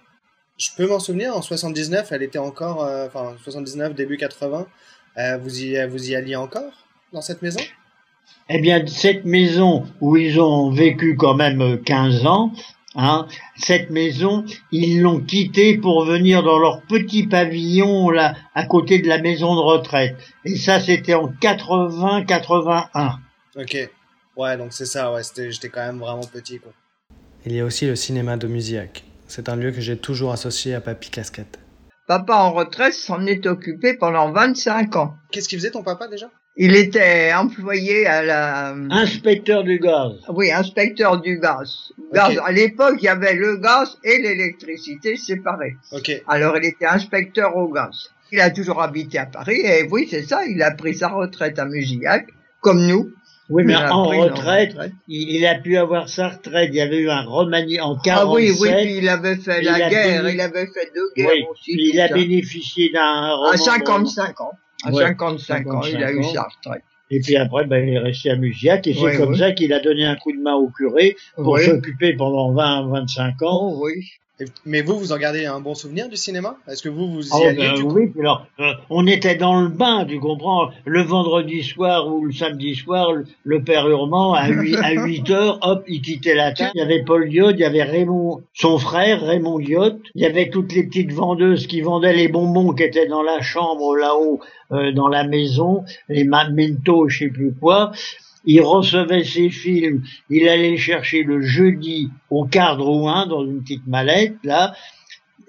je 0.58 0.70
peux 0.76 0.88
m'en 0.88 1.00
souvenir 1.00 1.38
En 1.38 1.44
79, 1.44 2.12
elle 2.12 2.24
était 2.24 2.40
encore, 2.40 2.84
euh, 2.84 3.06
enfin 3.06 3.36
79 3.44 3.94
début 3.94 4.18
80. 4.18 4.66
Euh, 5.20 5.38
vous 5.38 5.62
y 5.62 5.88
vous 5.88 6.10
y 6.10 6.16
alliez 6.16 6.36
encore 6.36 6.88
dans 7.14 7.22
cette 7.22 7.44
maison? 7.44 7.60
Eh 8.50 8.60
bien, 8.60 8.86
cette 8.88 9.26
maison 9.26 9.86
où 10.02 10.18
ils 10.18 10.40
ont 10.40 10.72
vécu 10.72 11.16
quand 11.16 11.36
même 11.36 11.82
15 11.84 12.26
ans, 12.26 12.52
Hein, 13.00 13.28
cette 13.56 13.92
maison, 13.92 14.44
ils 14.72 15.02
l'ont 15.02 15.22
quittée 15.22 15.78
pour 15.78 16.04
venir 16.04 16.42
dans 16.42 16.58
leur 16.58 16.82
petit 16.82 17.28
pavillon 17.28 18.10
là, 18.10 18.36
à 18.56 18.66
côté 18.66 18.98
de 18.98 19.08
la 19.08 19.20
maison 19.20 19.56
de 19.56 19.60
retraite. 19.62 20.18
Et 20.46 20.56
ça, 20.56 20.80
c'était 20.80 21.14
en 21.14 21.28
80-81. 21.28 23.18
Ok. 23.56 23.90
Ouais, 24.36 24.58
donc 24.58 24.74
c'est 24.74 24.88
ça, 24.88 25.14
ouais, 25.14 25.22
j'étais 25.36 25.70
quand 25.70 25.86
même 25.86 26.00
vraiment 26.00 26.26
petit, 26.26 26.60
quoi. 26.60 26.72
Il 27.46 27.54
y 27.54 27.60
a 27.60 27.66
aussi 27.66 27.86
le 27.86 27.96
cinéma 27.96 28.36
de 28.36 28.48
Musiac. 28.48 29.04
C'est 29.28 29.48
un 29.48 29.56
lieu 29.56 29.72
que 29.72 29.80
j'ai 29.80 29.98
toujours 29.98 30.32
associé 30.32 30.74
à 30.74 30.82
Papy 30.82 31.12
Casquette. 31.12 31.60
Papa 32.08 32.34
en 32.36 32.52
retraite 32.52 32.94
s'en 32.94 33.26
est 33.26 33.46
occupé 33.46 33.94
pendant 33.94 34.32
25 34.32 34.96
ans. 34.96 35.14
Qu'est-ce 35.32 35.48
qu'il 35.48 35.60
faisait 35.60 35.72
ton 35.72 35.84
papa 35.84 36.08
déjà? 36.08 36.32
Il 36.58 36.76
était 36.76 37.32
employé 37.34 38.08
à 38.08 38.24
la... 38.24 38.76
Inspecteur 38.90 39.64
du 39.64 39.80
gaz. 39.80 40.14
Oui, 40.30 40.52
inspecteur 40.52 41.22
du 41.22 41.40
gaz. 41.40 41.94
gaz. 42.12 42.40
À 42.44 42.52
l'époque, 42.52 42.96
il 43.00 43.06
y 43.06 43.10
avait 43.10 43.36
le 43.36 43.58
gaz 43.58 43.98
et 44.04 44.20
l'électricité 44.20 45.18
séparés. 45.18 45.76
Okay. 45.92 46.24
Alors, 46.28 46.58
il 46.58 46.66
était 46.66 46.88
inspecteur 46.88 47.56
au 47.56 47.72
gaz. 47.72 48.10
Il 48.32 48.42
a 48.42 48.50
toujours 48.50 48.82
habité 48.82 49.20
à 49.20 49.28
Paris 49.28 49.62
et 49.64 49.88
oui, 49.90 50.08
c'est 50.10 50.24
ça, 50.24 50.46
il 50.46 50.62
a 50.64 50.72
pris 50.72 50.96
sa 50.96 51.10
retraite 51.10 51.60
à 51.60 51.66
Musillac, 51.66 52.28
comme 52.60 52.86
nous. 52.86 53.12
Oui, 53.50 53.64
mais 53.64 53.76
en 53.76 54.06
retraite, 54.06 54.76
Il, 55.08 55.46
a 55.46 55.56
pu 55.56 55.78
avoir 55.78 56.10
sa 56.10 56.30
retraite. 56.30 56.70
Il 56.74 56.76
y 56.76 56.82
avait 56.82 56.98
eu 56.98 57.10
un 57.10 57.22
remaniement 57.22 57.92
en 57.92 57.98
47. 57.98 58.28
Ah 58.28 58.34
oui, 58.34 58.52
oui, 58.60 58.70
puis 58.82 58.98
il 58.98 59.08
avait 59.08 59.38
fait 59.38 59.62
la 59.62 59.90
guerre, 59.90 60.28
il 60.28 60.42
avait 60.42 60.66
fait 60.66 60.92
deux 60.94 61.12
guerres 61.16 61.50
aussi. 61.50 61.72
il 61.78 62.02
a 62.02 62.10
bénéficié 62.10 62.90
d'un 62.90 63.38
À 63.54 63.56
55 63.56 64.42
ans. 64.42 64.52
À 64.84 64.92
55, 64.92 65.68
ans, 65.74 65.82
il 65.84 66.04
a 66.04 66.12
eu 66.12 66.24
sa 66.24 66.44
retraite. 66.44 66.84
Et 67.10 67.22
puis 67.22 67.38
après, 67.38 67.66
ben, 67.66 67.88
il 67.88 67.94
est 67.94 68.00
resté 68.00 68.30
à 68.30 68.36
Musiac 68.36 68.86
et 68.86 68.94
c'est 68.94 69.18
comme 69.18 69.36
ça 69.36 69.52
qu'il 69.54 69.72
a 69.74 69.80
donné 69.80 70.06
un 70.06 70.16
coup 70.16 70.34
de 70.34 70.42
main 70.42 70.56
au 70.56 70.70
curé 70.70 71.16
pour 71.36 71.58
s'occuper 71.60 72.14
pendant 72.14 72.52
20, 72.54 72.90
25 72.90 73.42
ans. 73.44 73.72
Oh, 73.74 73.86
oui. 73.86 74.06
Mais 74.66 74.82
vous, 74.82 75.00
vous 75.00 75.12
en 75.12 75.18
gardez 75.18 75.46
un 75.46 75.60
bon 75.60 75.74
souvenir 75.74 76.10
du 76.10 76.16
cinéma? 76.16 76.58
Est-ce 76.68 76.84
que 76.84 76.90
vous, 76.90 77.12
vous 77.12 77.28
y 77.28 77.32
oh, 77.34 77.44
alliez 77.44 77.72
ben, 77.76 77.82
Oui, 77.82 78.12
alors, 78.20 78.46
euh, 78.60 78.74
on 78.92 79.08
était 79.08 79.36
dans 79.36 79.60
le 79.60 79.68
bain, 79.68 80.06
tu 80.08 80.20
comprends? 80.20 80.70
Le 80.86 81.02
vendredi 81.02 81.64
soir 81.64 82.08
ou 82.08 82.24
le 82.24 82.32
samedi 82.32 82.76
soir, 82.76 83.14
le, 83.44 83.64
père 83.64 83.88
Urmand, 83.90 84.34
à 84.34 84.50
8, 84.50 84.76
à 84.76 84.92
8 84.92 85.30
heures, 85.32 85.60
hop, 85.64 85.84
il 85.88 86.02
quittait 86.02 86.36
la 86.36 86.52
table. 86.52 86.72
Il 86.76 86.80
y 86.80 86.82
avait 86.82 87.04
Paul 87.04 87.28
Lyotte, 87.28 87.56
il 87.58 87.62
y 87.62 87.66
avait 87.66 87.82
Raymond, 87.82 88.44
son 88.54 88.78
frère, 88.78 89.22
Raymond 89.22 89.58
Lyotte. 89.58 90.00
Il 90.14 90.22
y 90.22 90.26
avait 90.26 90.50
toutes 90.50 90.72
les 90.74 90.84
petites 90.84 91.14
vendeuses 91.14 91.66
qui 91.66 91.82
vendaient 91.82 92.14
les 92.14 92.28
bonbons 92.28 92.74
qui 92.74 92.84
étaient 92.84 93.08
dans 93.08 93.24
la 93.24 93.42
chambre 93.42 93.96
là-haut, 93.96 94.40
euh, 94.72 94.92
dans 94.92 95.08
la 95.08 95.24
maison, 95.24 95.84
les 96.10 96.26
mentos, 96.26 97.10
je 97.10 97.20
sais 97.20 97.30
plus 97.30 97.54
quoi. 97.54 97.92
Il 98.48 98.62
recevait 98.62 99.24
ses 99.24 99.50
films, 99.52 100.02
il 100.32 100.48
allait 100.50 100.72
les 100.72 100.78
chercher 100.78 101.22
le 101.24 101.42
jeudi 101.42 102.10
au 102.32 102.46
quart 102.46 102.78
Drouin 102.78 103.28
dans 103.28 103.46
une 103.46 103.62
petite 103.62 103.86
mallette, 103.86 104.38
là. 104.44 104.74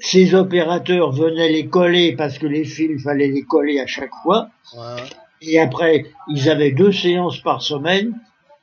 Ses 0.01 0.35
opérateurs 0.35 1.11
venaient 1.13 1.49
les 1.51 1.67
coller 1.67 2.15
parce 2.15 2.39
que 2.39 2.47
les 2.47 2.65
films 2.65 2.99
fallait 3.01 3.29
les 3.29 3.43
coller 3.43 3.81
à 3.81 3.87
chaque 3.87 4.13
fois. 4.23 4.51
Ouais. 4.77 5.03
Et 5.43 5.59
après, 5.59 6.05
ils 6.29 6.49
avaient 6.51 6.71
deux 6.73 6.93
séances 6.93 7.41
par 7.41 7.63
semaine. 7.63 8.15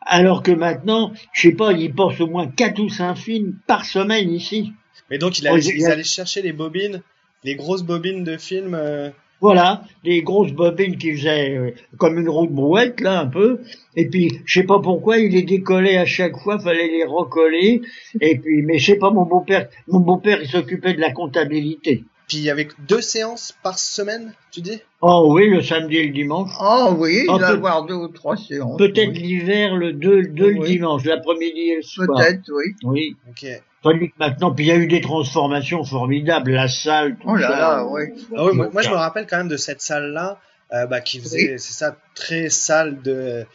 Alors 0.08 0.44
que 0.44 0.52
maintenant, 0.52 1.12
je 1.34 1.50
sais 1.50 1.56
pas, 1.56 1.72
ils 1.74 1.94
portent 1.94 2.22
au 2.22 2.28
moins 2.28 2.48
quatre 2.48 2.80
ou 2.80 2.90
cinq 2.90 3.16
films 3.16 3.56
par 3.68 3.86
semaine 3.86 4.32
ici. 4.32 4.72
Mais 5.10 5.18
donc, 5.18 5.40
il 5.40 5.48
allait, 5.48 5.62
j'ai- 5.62 5.76
ils 5.76 5.86
allaient 5.88 6.04
chercher 6.04 6.42
les 6.42 6.54
bobines, 6.54 7.02
les 7.44 7.56
grosses 7.56 7.84
bobines 7.84 8.24
de 8.24 8.38
films. 8.38 8.74
euh, 8.76 9.10
Voilà, 9.42 9.84
des 10.04 10.22
grosses 10.22 10.54
bobines 10.54 10.98
qui 10.98 11.14
faisaient 11.16 11.56
euh, 11.58 11.72
comme 11.98 12.18
une 12.18 12.30
roue 12.30 12.48
de 12.48 12.54
brouette, 12.54 13.02
là, 13.02 13.20
un 13.20 13.28
peu. 13.28 13.60
Et 13.96 14.08
puis, 14.08 14.32
je 14.46 14.62
sais 14.62 14.66
pas 14.66 14.80
pourquoi, 14.80 15.18
il 15.18 15.32
les 15.34 15.44
décollait 15.44 15.98
à 15.98 16.06
chaque 16.06 16.38
fois, 16.38 16.58
fallait 16.58 16.88
les 16.88 17.04
recoller. 17.04 17.82
Et 18.22 18.38
puis, 18.40 18.62
mais 18.64 18.78
je 18.80 18.86
sais 18.94 18.98
pas, 18.98 19.12
mon 19.12 19.26
beau-père, 19.26 19.68
mon 19.88 20.00
beau-père, 20.00 20.40
il 20.42 20.48
s'occupait 20.48 20.94
de 20.94 21.02
la 21.02 21.12
comptabilité. 21.12 22.04
Puis 22.28 22.50
avait 22.50 22.68
deux 22.88 23.02
séances 23.02 23.56
par 23.62 23.78
semaine, 23.78 24.34
tu 24.52 24.62
dis? 24.62 24.80
Oh 25.02 25.28
oui, 25.30 25.48
le 25.48 25.62
samedi 25.62 25.98
et 25.98 26.08
le 26.08 26.12
dimanche. 26.14 26.50
Oh 26.60 26.96
oui, 26.98 27.26
il 27.26 27.30
Ah, 27.30 27.38
doit 27.38 27.48
avoir 27.50 27.86
deux 27.86 27.94
ou 27.94 28.08
trois 28.08 28.36
séances. 28.36 28.78
Peut-être 28.80 29.12
oui. 29.12 29.20
l'hiver, 29.20 29.76
le 29.76 29.94
2, 29.94 30.22
le 30.22 30.58
Oui. 30.60 30.66
dimanche, 30.72 31.06
l'après-midi 31.06 31.60
et 31.70 31.76
le 31.76 31.82
soir. 31.84 32.08
Peut-être, 32.18 32.50
oui. 32.52 32.74
Oui. 32.84 33.16
Ok. 33.30 33.46
Tandis 33.86 34.10
que 34.10 34.16
maintenant, 34.20 34.52
puis 34.52 34.66
il 34.66 34.68
y 34.68 34.72
a 34.72 34.76
eu 34.76 34.88
des 34.88 35.00
transformations 35.02 35.84
formidables, 35.84 36.52
la 36.52 36.68
salle, 36.68 37.16
tout 37.18 37.28
Oh 37.30 37.36
là 37.36 37.48
ça. 37.48 37.58
là, 37.58 37.86
oui. 37.88 38.02
Ah 38.36 38.46
oui, 38.46 38.52
moi, 38.56 38.70
moi, 38.74 38.82
je 38.82 38.90
me 38.90 38.96
rappelle 38.96 39.28
quand 39.28 39.38
même 39.38 39.48
de 39.48 39.58
cette 39.58 39.82
salle-là, 39.82 40.40
euh, 40.74 40.88
bah, 40.88 41.02
qui 41.02 41.20
faisait, 41.20 41.58
c'est 41.60 41.74
ça, 41.74 41.96
très 42.16 42.50
salle 42.50 43.02
de, 43.04 43.46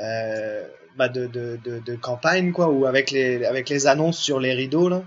euh, 0.00 0.62
bah, 0.96 1.08
de, 1.08 1.26
de, 1.26 1.58
de, 1.64 1.80
de 1.80 1.94
campagne, 1.96 2.52
quoi, 2.52 2.68
ou 2.68 2.86
avec 2.86 3.10
les, 3.10 3.44
avec 3.44 3.68
les 3.68 3.86
annonces 3.88 4.18
sur 4.18 4.38
les 4.40 4.52
rideaux, 4.54 4.88
là. 4.88 5.02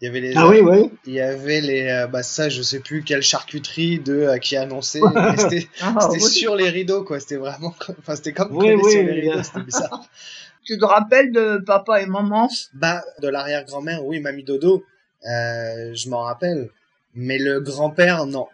Il 0.00 0.04
y 0.04 0.08
avait 0.08 0.20
les, 0.20 0.32
Ah 0.36 0.46
oui, 0.46 0.60
oui. 0.60 0.92
il 1.06 1.14
y 1.14 1.20
avait 1.20 1.60
les, 1.60 1.88
euh, 1.88 2.06
bah, 2.06 2.22
ça, 2.22 2.48
je 2.48 2.62
sais 2.62 2.78
plus 2.78 3.02
quelle 3.02 3.22
charcuterie 3.22 3.98
de, 3.98 4.14
euh, 4.14 4.38
qui 4.38 4.56
annonçait. 4.56 5.00
C'était, 5.38 5.66
Ah, 5.82 5.96
c'était 6.02 6.22
oui. 6.22 6.30
sur 6.30 6.54
les 6.54 6.70
rideaux, 6.70 7.02
quoi. 7.02 7.18
C'était 7.18 7.34
vraiment, 7.34 7.74
enfin, 7.98 8.14
c'était 8.14 8.32
comme 8.32 8.56
Oui, 8.56 8.74
oui, 8.80 8.92
sur 8.92 9.02
les 9.02 9.20
rideaux, 9.22 9.42
c'était 9.42 9.62
bizarre. 9.62 10.00
Tu 10.68 10.76
te 10.76 10.84
rappelles 10.84 11.32
de 11.32 11.56
papa 11.64 12.02
et 12.02 12.06
maman? 12.06 12.46
Bah, 12.74 13.02
de 13.22 13.28
l'arrière-grand-mère, 13.28 14.04
oui, 14.04 14.20
mamie 14.20 14.44
Dodo, 14.44 14.84
euh, 15.24 15.94
je 15.94 16.10
m'en 16.10 16.20
rappelle. 16.24 16.68
Mais 17.14 17.38
le 17.38 17.60
grand-père, 17.60 18.26
non. 18.26 18.48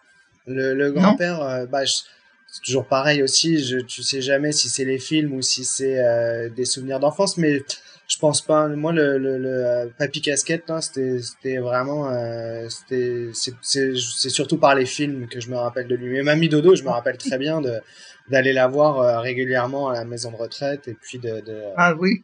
Le, 0.47 0.75
le 0.75 0.93
grand-père, 0.93 1.43
euh, 1.43 1.67
bah, 1.67 1.81
c'est 1.85 2.63
toujours 2.65 2.87
pareil 2.87 3.21
aussi. 3.21 3.59
Je, 3.65 3.79
tu 3.79 4.05
sais 4.05 4.23
jamais 4.23 4.53
si 4.53 4.69
c'est 4.69 4.85
les 4.85 5.01
films 5.01 5.33
ou 5.33 5.43
si 5.43 5.65
c'est 5.65 5.99
euh, 5.99 6.49
des 6.51 6.65
souvenirs 6.67 7.01
d'enfance, 7.01 7.37
mais 7.37 7.65
je 8.09 8.19
pense 8.19 8.43
pas. 8.43 8.69
Moi, 8.69 8.93
le, 8.93 9.19
le, 9.19 9.39
le 9.39 9.67
euh, 9.67 9.87
Papy 9.99 10.21
Casquette, 10.21 10.65
c'était, 10.81 11.19
c'était 11.21 11.59
vraiment, 11.59 12.09
euh, 12.11 12.69
c'était, 12.69 13.31
c'est, 13.33 13.95
surtout 14.31 14.59
par 14.59 14.75
les 14.75 14.87
films 14.87 15.27
que 15.29 15.41
je 15.41 15.51
me 15.51 15.57
rappelle 15.57 15.87
de 15.89 15.95
lui. 15.97 16.11
Mais 16.11 16.23
mamie 16.23 16.49
Dodo, 16.49 16.75
je 16.77 16.83
me 16.85 16.91
rappelle 16.91 17.17
très 17.19 17.39
bien 17.39 17.61
de 17.61 17.81
d'aller 18.31 18.55
la 18.55 18.69
voir 18.69 19.01
euh, 19.01 19.21
régulièrement 19.21 19.89
à 19.91 19.95
la 19.95 20.05
maison 20.07 20.31
de 20.31 20.37
retraite 20.37 20.89
et 20.89 20.95
puis 20.95 21.19
de, 21.19 21.41
de 21.41 21.63
Ah 21.77 21.95
oui. 21.99 22.23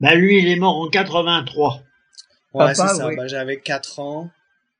Bah 0.00 0.14
lui, 0.14 0.38
il 0.40 0.48
est 0.48 0.56
mort 0.56 0.76
en 0.76 0.88
83. 0.88 1.74
ouais, 1.74 1.80
Papa, 2.52 2.74
c'est 2.74 2.94
ça. 2.94 3.08
oui. 3.08 3.16
Bah, 3.16 3.26
j'avais 3.26 3.56
4 3.58 3.98
ans. 3.98 4.30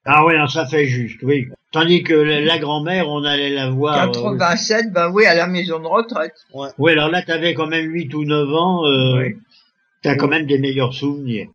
Ah 0.05 0.25
oui, 0.25 0.39
non, 0.39 0.47
ça 0.47 0.65
fait 0.67 0.87
juste, 0.87 1.19
oui. 1.23 1.49
Tandis 1.73 2.03
que 2.03 2.15
la, 2.15 2.41
la 2.41 2.59
grand-mère, 2.59 3.09
on 3.09 3.25
allait 3.25 3.51
la 3.51 3.69
voir. 3.69 4.05
euh, 4.05 4.13
87, 4.13 4.93
ben 4.93 5.11
oui, 5.11 5.27
à 5.27 5.35
la 5.35 5.47
maison 5.49 5.81
de 5.81 5.87
retraite. 5.87 6.35
Oui, 6.79 6.93
alors 6.93 7.11
là, 7.11 7.21
t'avais 7.23 7.53
quand 7.53 7.67
même 7.67 7.87
8 7.91 8.15
ou 8.15 8.25
9 8.25 8.49
ans. 8.55 8.87
Euh, 8.87 9.19
Oui. 9.19 9.37
T'as 10.03 10.15
quand 10.15 10.29
même 10.29 10.47
des 10.47 10.59
meilleurs 10.59 10.95
souvenirs. 10.95 11.49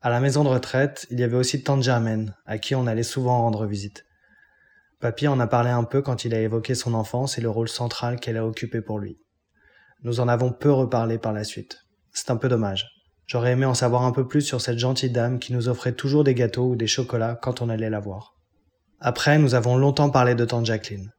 À 0.00 0.08
la 0.08 0.20
maison 0.20 0.44
de 0.44 0.48
retraite, 0.48 1.06
il 1.10 1.20
y 1.20 1.22
avait 1.22 1.36
aussi 1.36 1.62
Tante 1.62 1.82
Germaine, 1.82 2.34
à 2.46 2.56
qui 2.56 2.74
on 2.74 2.86
allait 2.86 3.02
souvent 3.02 3.42
rendre 3.42 3.66
visite. 3.66 4.06
Papy 4.98 5.28
en 5.28 5.38
a 5.40 5.46
parlé 5.46 5.68
un 5.68 5.84
peu 5.84 6.00
quand 6.00 6.24
il 6.24 6.34
a 6.34 6.40
évoqué 6.40 6.74
son 6.74 6.94
enfance 6.94 7.36
et 7.36 7.42
le 7.42 7.50
rôle 7.50 7.68
central 7.68 8.18
qu'elle 8.18 8.38
a 8.38 8.46
occupé 8.46 8.80
pour 8.80 8.98
lui. 8.98 9.18
Nous 10.04 10.20
en 10.20 10.28
avons 10.28 10.52
peu 10.52 10.72
reparlé 10.72 11.18
par 11.18 11.34
la 11.34 11.44
suite. 11.44 11.80
C'est 12.12 12.30
un 12.30 12.36
peu 12.36 12.48
dommage. 12.48 12.88
J'aurais 13.26 13.52
aimé 13.52 13.66
en 13.66 13.74
savoir 13.74 14.04
un 14.04 14.12
peu 14.12 14.26
plus 14.26 14.42
sur 14.42 14.60
cette 14.60 14.78
gentille 14.78 15.10
dame 15.10 15.38
qui 15.38 15.52
nous 15.52 15.68
offrait 15.68 15.92
toujours 15.92 16.24
des 16.24 16.34
gâteaux 16.34 16.70
ou 16.70 16.76
des 16.76 16.86
chocolats 16.86 17.38
quand 17.40 17.60
on 17.60 17.68
allait 17.68 17.90
la 17.90 18.00
voir. 18.00 18.34
Après, 19.00 19.38
nous 19.38 19.54
avons 19.54 19.76
longtemps 19.76 20.10
parlé 20.10 20.34
de 20.34 20.44
tante 20.44 20.66
Jacqueline. 20.66 21.12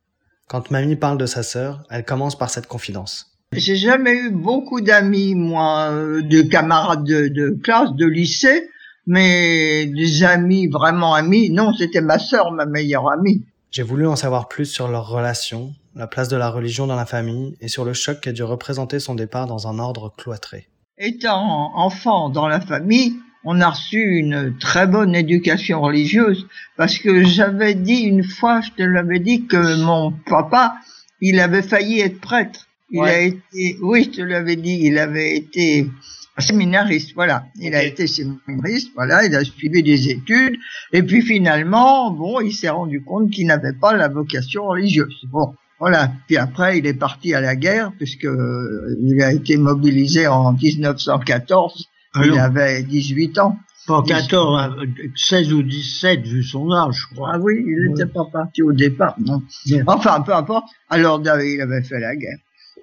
Quand 0.47 0.71
mamie 0.71 0.95
parle 0.95 1.17
de 1.17 1.25
sa 1.25 1.43
sœur, 1.43 1.83
elle 1.89 2.03
commence 2.03 2.37
par 2.37 2.49
cette 2.49 2.67
confidence. 2.67 3.32
J'ai 3.55 3.75
jamais 3.75 4.13
eu 4.13 4.29
beaucoup 4.31 4.81
d'amis, 4.81 5.35
moi, 5.35 5.89
euh, 5.91 6.21
de 6.21 6.41
camarades 6.41 7.03
de, 7.03 7.27
de 7.27 7.57
classe, 7.63 7.91
de 7.93 8.05
lycée, 8.05 8.69
mais 9.05 9.85
des 9.85 10.23
amis, 10.23 10.67
vraiment 10.67 11.13
amis, 11.13 11.49
non, 11.49 11.73
c'était 11.73 12.01
ma 12.01 12.19
sœur, 12.19 12.51
ma 12.51 12.65
meilleure 12.65 13.09
amie. 13.09 13.43
J'ai 13.71 13.83
voulu 13.83 14.07
en 14.07 14.15
savoir 14.15 14.47
plus 14.47 14.65
sur 14.65 14.87
leur 14.87 15.07
relation, 15.09 15.73
la 15.95 16.07
place 16.07 16.27
de 16.27 16.37
la 16.37 16.49
religion 16.49 16.87
dans 16.87 16.95
la 16.95 17.05
famille 17.05 17.55
et 17.59 17.67
sur 17.67 17.85
le 17.85 17.93
choc 17.93 18.19
qu'a 18.21 18.31
dû 18.31 18.43
représenter 18.43 18.99
son 18.99 19.15
départ 19.15 19.47
dans 19.47 19.67
un 19.67 19.79
ordre 19.79 20.13
cloîtré. 20.15 20.67
Étant 20.97 21.75
enfant 21.75 22.29
dans 22.29 22.47
la 22.47 22.61
famille, 22.61 23.15
on 23.43 23.59
a 23.61 23.71
reçu 23.71 24.19
une 24.19 24.57
très 24.57 24.87
bonne 24.87 25.15
éducation 25.15 25.81
religieuse 25.81 26.47
parce 26.77 26.97
que 26.97 27.23
j'avais 27.23 27.73
dit 27.73 28.01
une 28.01 28.23
fois, 28.23 28.61
je 28.61 28.71
te 28.71 28.83
l'avais 28.83 29.19
dit 29.19 29.47
que 29.47 29.83
mon 29.83 30.11
papa, 30.11 30.75
il 31.19 31.39
avait 31.39 31.63
failli 31.63 31.99
être 31.99 32.21
prêtre. 32.21 32.67
Il 32.93 32.99
Ouais. 33.01 33.09
a 33.09 33.21
été, 33.21 33.77
oui, 33.81 34.03
je 34.05 34.17
te 34.17 34.21
l'avais 34.21 34.55
dit, 34.55 34.79
il 34.83 34.97
avait 34.99 35.35
été 35.35 35.89
séminariste, 36.37 37.13
voilà. 37.15 37.45
Il 37.59 37.73
a 37.75 37.83
été 37.83 38.07
séminariste, 38.07 38.91
voilà, 38.95 39.25
il 39.25 39.35
a 39.35 39.43
suivi 39.43 39.81
des 39.83 40.09
études 40.09 40.55
et 40.91 41.03
puis 41.03 41.21
finalement, 41.23 42.11
bon, 42.11 42.39
il 42.39 42.53
s'est 42.53 42.69
rendu 42.69 43.03
compte 43.03 43.31
qu'il 43.31 43.47
n'avait 43.47 43.73
pas 43.73 43.95
la 43.95 44.07
vocation 44.07 44.65
religieuse. 44.65 45.25
Bon, 45.31 45.55
voilà. 45.79 46.11
Puis 46.27 46.37
après, 46.37 46.77
il 46.77 46.85
est 46.87 46.93
parti 46.93 47.33
à 47.33 47.41
la 47.41 47.55
guerre 47.55 47.91
puisque 47.97 48.25
euh, 48.25 48.95
il 49.01 49.21
a 49.21 49.33
été 49.33 49.57
mobilisé 49.57 50.27
en 50.27 50.53
1914. 50.53 51.87
Ah 52.15 52.21
il 52.25 52.37
avait 52.37 52.83
18 52.83 53.39
ans. 53.39 53.57
Pas 53.87 54.01
14, 54.03 54.75
euh, 54.81 54.85
16 55.15 55.51
ou 55.51 55.63
17, 55.63 56.21
vu 56.25 56.43
son 56.43 56.71
âge, 56.71 57.07
je 57.09 57.15
crois. 57.15 57.31
Ah 57.33 57.39
oui, 57.39 57.53
il 57.67 57.89
n'était 57.89 58.05
pas 58.05 58.23
parti 58.31 58.61
au 58.61 58.71
départ, 58.71 59.15
non. 59.19 59.41
Enfin, 59.87 60.21
peu 60.21 60.33
importe. 60.33 60.69
Alors, 60.89 61.19
il 61.21 61.59
avait 61.59 61.83
fait 61.83 61.99
la 61.99 62.15
guerre. 62.15 62.37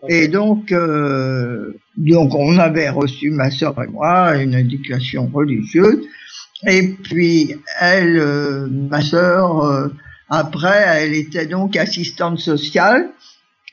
Et 0.09 0.29
donc, 0.29 0.73
euh, 0.73 1.73
donc, 1.97 2.35
on 2.35 2.59
avait 2.59 2.89
reçu, 2.89 3.31
ma 3.31 3.51
sœur 3.51 3.81
et 3.83 3.87
moi, 3.89 4.37
une 4.37 4.55
éducation 4.55 5.31
religieuse. 5.33 6.07
Et 6.67 6.89
puis, 6.89 7.55
elle, 7.81 8.19
euh, 8.19 8.67
ma 8.69 9.03
sœur, 9.03 9.65
euh, 9.65 9.89
après, 10.29 10.85
elle 10.87 11.15
était 11.15 11.47
donc 11.47 11.77
assistante 11.77 12.39
sociale. 12.39 13.11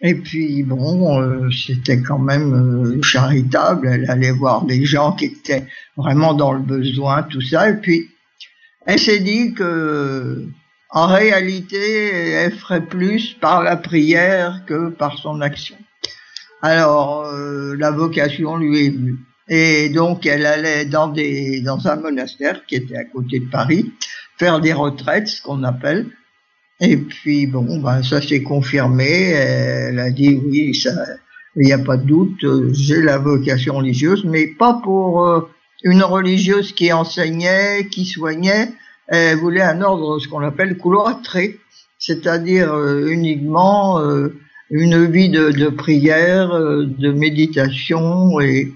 Et 0.02 0.16
puis, 0.16 0.64
bon, 0.64 1.20
euh, 1.20 1.50
c'était 1.52 2.02
quand 2.02 2.20
même 2.20 2.54
euh, 2.54 3.02
charitable. 3.02 3.88
Elle 3.88 4.10
allait 4.10 4.32
voir 4.32 4.66
des 4.66 4.86
gens 4.86 5.14
qui 5.14 5.26
étaient 5.26 5.66
vraiment 5.96 6.34
dans 6.34 6.54
le 6.54 6.62
besoin, 6.62 7.24
tout 7.24 7.42
ça. 7.42 7.70
Et 7.70 7.78
puis, 7.78 8.10
elle 8.86 9.00
s'est 9.00 9.20
dit 9.20 9.54
que, 9.54 10.46
en 10.90 11.08
réalité, 11.08 12.10
elle 12.10 12.54
ferait 12.54 12.86
plus 12.86 13.34
par 13.34 13.64
la 13.64 13.76
prière 13.76 14.64
que 14.66 14.90
par 14.90 15.18
son 15.18 15.42
action. 15.42 15.76
Alors, 16.62 17.26
euh, 17.26 17.76
la 17.78 17.92
vocation 17.92 18.58
lui 18.58 18.86
est 18.86 18.90
venue. 18.90 19.18
Et 19.50 19.90
donc, 19.90 20.26
elle 20.26 20.46
allait 20.46 20.86
dans 20.86 21.08
des, 21.08 21.62
dans 21.62 21.88
un 21.88 21.96
monastère 21.96 22.66
qui 22.66 22.76
était 22.76 22.98
à 22.98 23.06
côté 23.06 23.40
de 23.40 23.50
Paris, 23.50 23.92
faire 24.38 24.60
des 24.60 24.74
retraites, 24.74 25.28
ce 25.28 25.42
qu'on 25.42 25.64
appelle. 25.64 26.08
Et 26.80 26.98
puis, 26.98 27.48
bon, 27.48 27.80
ben, 27.80 28.04
ça 28.04 28.22
s'est 28.22 28.44
confirmé. 28.44 29.30
Elle 29.32 30.00
a 30.00 30.12
dit, 30.12 30.40
oui, 30.44 30.76
ça, 30.76 30.92
il 31.58 31.66
n'y 31.66 31.74
a 31.74 31.80
pas 31.80 31.98
de 31.98 32.06
doute, 32.06 32.46
j'ai 32.74 33.02
la 33.02 33.18
vocation 33.18 33.78
religieuse, 33.78 34.24
mais 34.26 34.48
pas 34.48 34.80
pour 34.84 35.24
euh, 35.24 35.50
une 35.84 36.04
religieuse 36.04 36.72
qui 36.72 36.94
enseignait, 36.94 37.88
qui 37.90 38.06
soignait. 38.06 38.70
Elle 39.08 39.38
voulait 39.38 39.62
un 39.62 39.82
ordre, 39.82 40.20
ce 40.20 40.28
qu'on 40.28 40.42
appelle 40.42 40.78
cloîtré, 40.78 41.60
c'est-à-dire 41.98 42.74
euh, 42.74 43.08
uniquement 43.08 44.00
euh, 44.00 44.36
une 44.70 45.06
vie 45.12 45.30
de, 45.30 45.52
de 45.52 45.70
prière, 45.70 46.52
euh, 46.52 46.86
de 46.86 47.12
méditation 47.12 48.40
et, 48.40 48.74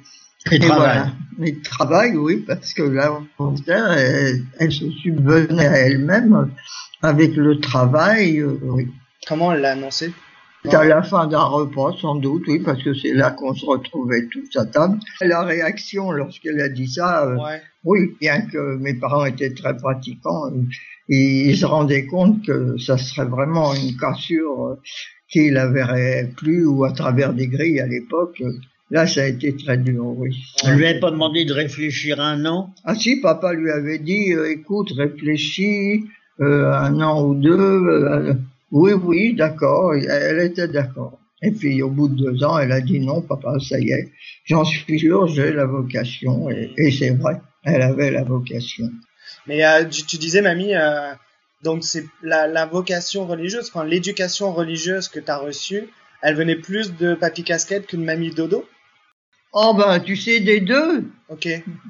Et 0.51 0.55
et 0.55 0.59
travail. 0.59 0.77
voilà. 0.77 1.11
Et 1.43 1.51
de 1.53 1.63
travail, 1.63 2.17
oui, 2.17 2.43
parce 2.45 2.73
que 2.73 2.83
là, 2.83 3.13
au 3.13 3.23
contraire, 3.37 3.91
elle, 3.93 4.43
elle 4.59 4.71
se 4.71 4.89
subvenait 4.91 5.65
à 5.65 5.77
elle-même 5.79 6.51
avec 7.01 7.35
le 7.35 7.59
travail, 7.59 8.39
euh, 8.39 8.57
oui. 8.61 8.87
Comment 9.27 9.51
elle 9.53 9.61
l'a 9.61 9.71
annoncé? 9.71 10.11
C'est 10.63 10.75
à 10.75 10.83
la 10.83 11.01
fin 11.01 11.25
d'un 11.25 11.41
repas, 11.43 11.93
sans 11.99 12.13
doute, 12.15 12.43
oui, 12.47 12.59
parce 12.59 12.83
que 12.83 12.93
c'est 12.93 13.13
là 13.13 13.31
qu'on 13.31 13.55
se 13.55 13.65
retrouvait 13.65 14.27
tous 14.31 14.55
à 14.57 14.65
table. 14.67 14.99
La 15.21 15.41
réaction 15.41 16.11
lorsqu'elle 16.11 16.61
a 16.61 16.69
dit 16.69 16.87
ça, 16.87 17.25
euh, 17.25 17.35
oui, 17.83 18.15
bien 18.19 18.41
que 18.41 18.77
mes 18.77 18.93
parents 18.93 19.25
étaient 19.25 19.53
très 19.55 19.75
pratiquants, 19.75 20.51
ils 21.09 21.57
se 21.57 21.65
rendaient 21.65 22.05
compte 22.05 22.45
que 22.45 22.77
ça 22.77 22.97
serait 22.99 23.25
vraiment 23.25 23.73
une 23.73 23.97
cassure 23.97 24.67
euh, 24.67 24.79
qui 25.31 25.49
la 25.49 25.67
verrait 25.67 26.29
plus 26.35 26.65
ou 26.65 26.83
à 26.83 26.91
travers 26.91 27.33
des 27.33 27.47
grilles 27.47 27.79
à 27.79 27.87
l'époque. 27.87 28.41
Là, 28.89 29.07
ça 29.07 29.21
a 29.21 29.27
été 29.27 29.55
très 29.55 29.77
dur, 29.77 30.05
oui. 30.17 30.37
On 30.65 30.75
lui 30.75 30.85
avait 30.85 30.99
pas 30.99 31.11
demandé 31.11 31.45
de 31.45 31.53
réfléchir 31.53 32.19
un 32.19 32.45
an? 32.45 32.73
Ah 32.83 32.93
si, 32.93 33.21
papa 33.21 33.53
lui 33.53 33.71
avait 33.71 33.99
dit, 33.99 34.33
euh, 34.33 34.51
écoute, 34.51 34.91
réfléchis 34.97 36.03
euh, 36.41 36.71
un 36.73 36.99
an 37.01 37.25
ou 37.25 37.33
deux. 37.33 37.57
euh, 37.57 38.33
oui, 38.71 38.91
oui, 38.93 39.33
d'accord. 39.33 39.93
Elle 39.93 40.39
était 40.39 40.67
d'accord. 40.67 41.17
Et 41.41 41.51
puis 41.51 41.81
au 41.81 41.89
bout 41.89 42.09
de 42.09 42.15
deux 42.15 42.43
ans, 42.43 42.59
elle 42.59 42.71
a 42.71 42.81
dit 42.81 42.99
non, 42.99 43.21
papa, 43.21 43.55
ça 43.59 43.79
y 43.79 43.91
est, 43.91 44.11
j'en 44.45 44.63
suis 44.65 44.99
sûr, 44.99 45.25
j'ai 45.27 45.53
la 45.53 45.65
vocation. 45.65 46.49
Et, 46.49 46.71
et 46.77 46.91
c'est 46.91 47.11
vrai, 47.11 47.41
elle 47.63 47.81
avait 47.81 48.11
la 48.11 48.23
vocation. 48.23 48.89
Mais 49.47 49.65
euh, 49.65 49.85
tu, 49.85 50.03
tu 50.03 50.17
disais, 50.17 50.41
mamie, 50.41 50.75
euh, 50.75 51.13
donc 51.63 51.83
c'est 51.83 52.05
la, 52.23 52.47
la 52.47 52.65
vocation 52.65 53.25
religieuse, 53.25 53.69
enfin 53.73 53.85
l'éducation 53.85 54.51
religieuse 54.53 55.07
que 55.07 55.19
tu 55.19 55.29
as 55.31 55.37
reçue, 55.37 55.89
elle 56.21 56.35
venait 56.35 56.55
plus 56.55 56.95
de 56.95 57.13
Papy 57.15 57.43
Casquette 57.43 57.87
qu'une 57.87 58.03
mamie 58.03 58.31
Dodo? 58.31 58.65
Oh 59.53 59.73
ben, 59.77 59.99
tu 59.99 60.15
sais, 60.15 60.39
des 60.39 60.61
deux, 60.61 61.03
Ok. 61.27 61.47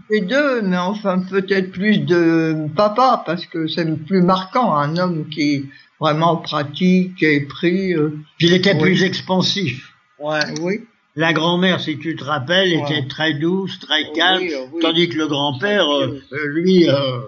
des 0.09 0.21
deux, 0.21 0.61
mais 0.63 0.77
enfin 0.77 1.19
peut-être 1.19 1.71
plus 1.71 1.99
de 1.99 2.55
papa, 2.75 3.21
parce 3.25 3.45
que 3.45 3.67
c'est 3.67 3.85
plus 4.07 4.21
marquant, 4.23 4.73
un 4.75 4.97
homme 4.97 5.29
qui 5.29 5.41
est 5.55 5.63
vraiment 5.99 6.37
pratique 6.37 7.21
et 7.21 7.41
pris. 7.41 7.93
euh, 7.93 8.17
Puis 8.39 8.47
il 8.47 8.53
était 8.55 8.73
Oui. 8.73 8.81
plus 8.81 9.03
expansif. 9.03 9.93
Ouais. 10.17 10.39
oui. 10.61 10.81
La 11.15 11.33
grand-mère, 11.33 11.81
si 11.81 11.99
tu 11.99 12.15
te 12.15 12.23
rappelles, 12.23 12.73
Ouais. 12.73 12.97
était 12.97 13.07
très 13.07 13.33
douce, 13.33 13.77
très 13.79 14.11
calme, 14.13 14.41
Oui, 14.43 14.53
oui. 14.73 14.81
tandis 14.81 15.09
que 15.09 15.17
le 15.17 15.27
grand-père, 15.27 15.85
euh, 15.93 16.19
euh, 16.31 16.47
lui, 16.47 16.89
euh, 16.89 17.19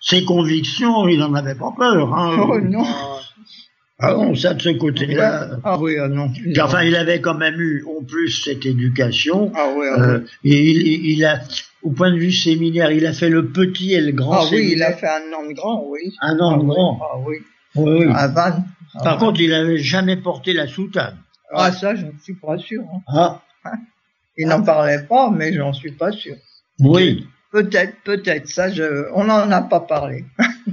ses 0.00 0.24
convictions, 0.24 1.06
il 1.08 1.18
n'en 1.18 1.34
avait 1.34 1.54
pas 1.54 1.72
peur. 1.76 2.14
Hein. 2.14 2.36
Oh 2.48 2.58
non. 2.60 2.82
Euh, 2.84 3.18
Ah 4.02 4.12
non, 4.14 4.34
ça 4.34 4.54
de 4.54 4.62
ce 4.62 4.70
côté-là. 4.70 5.58
Ah 5.62 5.78
oui, 5.78 5.96
ah 5.98 6.08
non. 6.08 6.30
Puis 6.30 6.58
Enfin, 6.60 6.82
il 6.84 6.96
avait 6.96 7.20
quand 7.20 7.34
même 7.34 7.60
eu, 7.60 7.84
en 7.86 8.02
plus, 8.02 8.30
cette 8.44 8.64
éducation. 8.64 9.52
Ah 9.54 9.68
oui, 9.76 9.86
ah 9.94 10.00
Euh, 10.00 10.20
et 10.42 10.70
il, 10.70 11.06
il- 11.12 11.24
a, 11.26 11.40
au 11.82 11.90
point 11.90 12.10
de 12.10 12.16
vue 12.16 12.32
séminaire, 12.32 12.90
il 12.92 13.04
a 13.04 13.12
fait 13.12 13.28
le 13.28 13.48
petit 13.50 13.92
et 13.92 14.00
le 14.00 14.12
grand 14.12 14.32
Ah 14.32 14.44
oui, 14.50 14.70
il 14.72 14.82
a 14.82 14.92
fait 14.94 15.06
un 15.06 15.32
an 15.38 15.46
de 15.46 15.52
grand, 15.52 15.84
oui. 15.86 16.14
Un 16.22 16.38
an 16.40 16.56
de 16.56 16.62
Ah 16.62 16.64
oui, 16.64 16.66
grand. 16.68 17.00
Ah 17.02 17.18
oui. 17.26 17.36
Oui, 17.76 18.04
oui. 18.06 18.12
À 18.14 18.28
Vannes. 18.28 18.64
Ah, 18.94 19.04
Par 19.04 19.18
contre, 19.18 19.40
il 19.40 19.50
n'avait 19.50 19.78
jamais 19.78 20.16
porté 20.16 20.52
la 20.54 20.66
soutane. 20.66 21.18
ah 21.52 21.70
ça, 21.70 21.94
j'en 21.94 22.10
suis 22.22 22.34
pas 22.34 22.56
sûr. 22.58 22.82
hein. 23.06 23.38
Ah, 23.64 23.72
Il 24.38 24.48
n'en 24.48 24.62
parlait 24.62 25.02
pas, 25.06 25.30
mais 25.30 25.52
j'en 25.52 25.72
suis 25.74 25.92
pas 25.92 26.10
sûr. 26.12 26.36
oui. 26.80 27.26
Peut-être, 27.52 27.94
peut-être. 28.04 28.46
Ça, 28.48 28.70
je... 28.70 29.08
on 29.14 29.24
n'en 29.24 29.50
a 29.50 29.62
pas 29.62 29.80
parlé. 29.80 30.24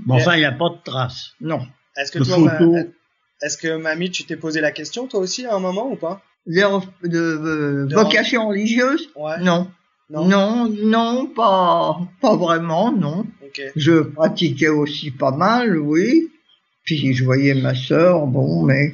Mais 0.05 0.15
enfin, 0.15 0.35
il 0.35 0.39
n'y 0.39 0.45
a 0.45 0.51
pas 0.51 0.69
de 0.69 0.77
trace. 0.83 1.31
Non. 1.41 1.61
Est-ce 1.97 2.11
que 2.11 2.19
De 2.19 2.23
toi, 2.25 2.37
ma- 2.37 2.59
est-ce 3.41 3.57
que 3.57 3.77
mamie, 3.77 4.11
tu 4.11 4.23
t'es 4.25 4.35
posé 4.35 4.61
la 4.61 4.71
question 4.71 5.07
toi 5.07 5.19
aussi 5.19 5.45
à 5.45 5.55
un 5.55 5.59
moment 5.59 5.89
ou 5.91 5.95
pas? 5.95 6.21
Zéro 6.45 6.81
de, 7.03 7.17
euh, 7.17 7.85
De- 7.87 7.95
vocation 7.95 8.47
religieuse? 8.47 9.09
Ouais. 9.15 9.39
Non. 9.41 9.69
Non? 10.09 10.25
Non, 10.25 10.69
non, 10.69 11.25
pas, 11.35 11.99
pas 12.21 12.35
vraiment, 12.37 12.91
non. 12.93 13.25
Ok. 13.43 13.61
Je 13.75 13.99
pratiquais 14.01 14.69
aussi 14.69 15.11
pas 15.11 15.31
mal, 15.31 15.77
oui. 15.77 16.29
Puis 16.85 17.13
je 17.13 17.25
voyais 17.25 17.53
ma 17.55 17.75
sœur, 17.75 18.25
bon, 18.27 18.63
mais 18.63 18.93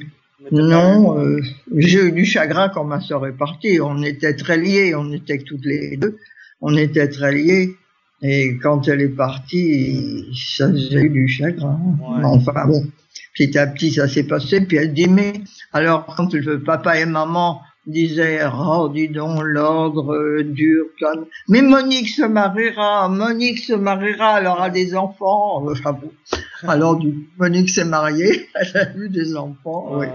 non, 0.50 1.16
eu- 1.22 1.38
euh, 1.38 1.42
j'ai 1.76 2.00
eu 2.06 2.12
du 2.12 2.24
chagrin 2.24 2.68
quand 2.68 2.82
ma 2.84 3.00
sœur 3.00 3.24
est 3.26 3.32
partie. 3.36 3.80
On 3.80 4.02
était 4.02 4.34
très 4.34 4.56
liés, 4.58 4.94
on 4.96 5.12
était 5.12 5.38
toutes 5.38 5.64
les 5.64 5.96
deux, 5.96 6.18
on 6.60 6.76
était 6.76 7.08
très 7.08 7.32
liés. 7.32 7.76
Et 8.22 8.56
quand 8.62 8.88
elle 8.88 9.02
est 9.02 9.08
partie, 9.08 10.24
ça 10.34 10.70
eu 10.70 11.10
du 11.10 11.28
chagrin. 11.28 11.78
Ouais. 12.00 12.24
Enfin 12.24 12.66
bon, 12.66 12.86
petit 13.34 13.58
à 13.58 13.66
petit 13.66 13.92
ça 13.92 14.08
s'est 14.08 14.26
passé. 14.26 14.62
Puis 14.62 14.78
elle 14.78 14.94
dit 14.94 15.08
mais 15.08 15.34
alors 15.72 16.06
quand 16.06 16.32
le 16.32 16.62
papa 16.62 16.98
et 16.98 17.06
maman 17.06 17.60
disaient 17.86 18.40
oh 18.46 18.88
dis 18.88 19.08
donc 19.08 19.42
l'ordre 19.42 20.40
dur 20.42 20.86
comme 20.98 21.26
mais 21.48 21.60
Monique 21.60 22.08
se 22.08 22.24
mariera, 22.24 23.08
Monique 23.10 23.58
se 23.58 23.74
mariera, 23.74 24.40
elle 24.40 24.46
aura 24.46 24.70
des 24.70 24.94
enfants. 24.94 25.62
Enfin 25.70 25.92
bon. 25.92 26.10
Alors 26.66 26.96
du 26.96 27.28
Monique 27.38 27.68
s'est 27.68 27.84
mariée, 27.84 28.48
elle 28.54 28.76
a 28.76 28.96
eu 28.96 29.08
des 29.10 29.36
enfants. 29.36 29.98
oui. 29.98 30.06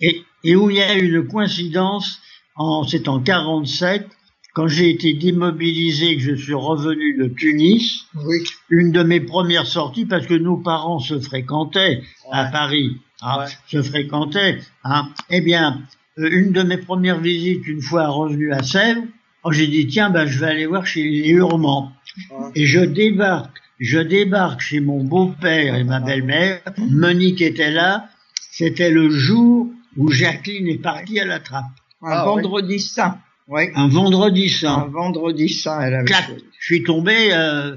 Et, 0.00 0.22
et 0.42 0.56
où 0.56 0.70
il 0.70 0.76
y 0.76 0.82
a 0.82 0.96
eu 0.96 1.14
une 1.14 1.26
coïncidence, 1.26 2.20
en, 2.56 2.84
c'est 2.84 3.08
en 3.08 3.20
47, 3.20 4.06
quand 4.54 4.68
j'ai 4.68 4.88
été 4.90 5.12
démobilisé, 5.14 6.16
que 6.16 6.22
je 6.22 6.34
suis 6.34 6.54
revenu 6.54 7.16
de 7.16 7.26
Tunis, 7.26 8.06
Oui. 8.24 8.38
une 8.70 8.92
de 8.92 9.02
mes 9.02 9.20
premières 9.20 9.66
sorties, 9.66 10.06
parce 10.06 10.26
que 10.26 10.34
nos 10.34 10.56
parents 10.56 11.00
se 11.00 11.18
fréquentaient 11.20 12.02
à. 12.30 12.46
Paris, 12.46 12.96
hein, 13.20 13.40
Ouais. 13.40 13.46
se 13.66 13.82
fréquentaient, 13.82 14.58
hein, 14.84 15.08
eh 15.30 15.40
bien, 15.40 15.82
euh, 16.18 16.28
une 16.30 16.52
de 16.52 16.62
mes 16.62 16.78
premières 16.78 17.20
visites, 17.20 17.66
une 17.66 17.82
fois 17.82 18.08
revenu 18.08 18.52
à 18.52 18.62
Sèvres, 18.62 19.02
oh, 19.42 19.52
j'ai 19.52 19.66
dit, 19.66 19.86
tiens, 19.88 20.10
ben, 20.10 20.24
je 20.26 20.38
vais 20.38 20.46
aller 20.46 20.66
voir 20.66 20.86
chez 20.86 21.02
les 21.02 21.28
Hurmans. 21.30 21.92
Ouais. 22.30 22.46
Et 22.54 22.64
je 22.66 22.80
débarque, 22.80 23.58
je 23.80 23.98
débarque 23.98 24.60
chez 24.60 24.78
mon 24.80 25.02
beau-père 25.02 25.74
et 25.74 25.82
ma 25.84 25.98
belle-mère. 26.00 26.60
Monique 26.78 27.42
était 27.42 27.72
là. 27.72 28.08
C'était 28.52 28.90
le 28.90 29.10
jour 29.10 29.68
où 29.96 30.10
Jacqueline 30.12 30.68
est 30.68 30.78
partie 30.80 31.18
à 31.18 31.24
la 31.24 31.40
trappe. 31.40 31.64
Un 32.02 32.10
Ah, 32.12 32.24
oui. 32.32 32.42
vendredi 32.42 32.78
saint. 32.78 33.18
Oui. 33.48 33.64
Un 33.74 33.88
vendredi 33.88 34.46
Un 34.46 34.58
saint. 34.60 34.88
vendredi 34.90 35.48
saint, 35.48 35.80
elle 35.82 35.94
avait 35.94 36.04
Clac. 36.06 36.26
choisi. 36.26 36.44
Je 36.58 36.64
suis 36.64 36.82
tombé, 36.82 37.32
euh, 37.34 37.76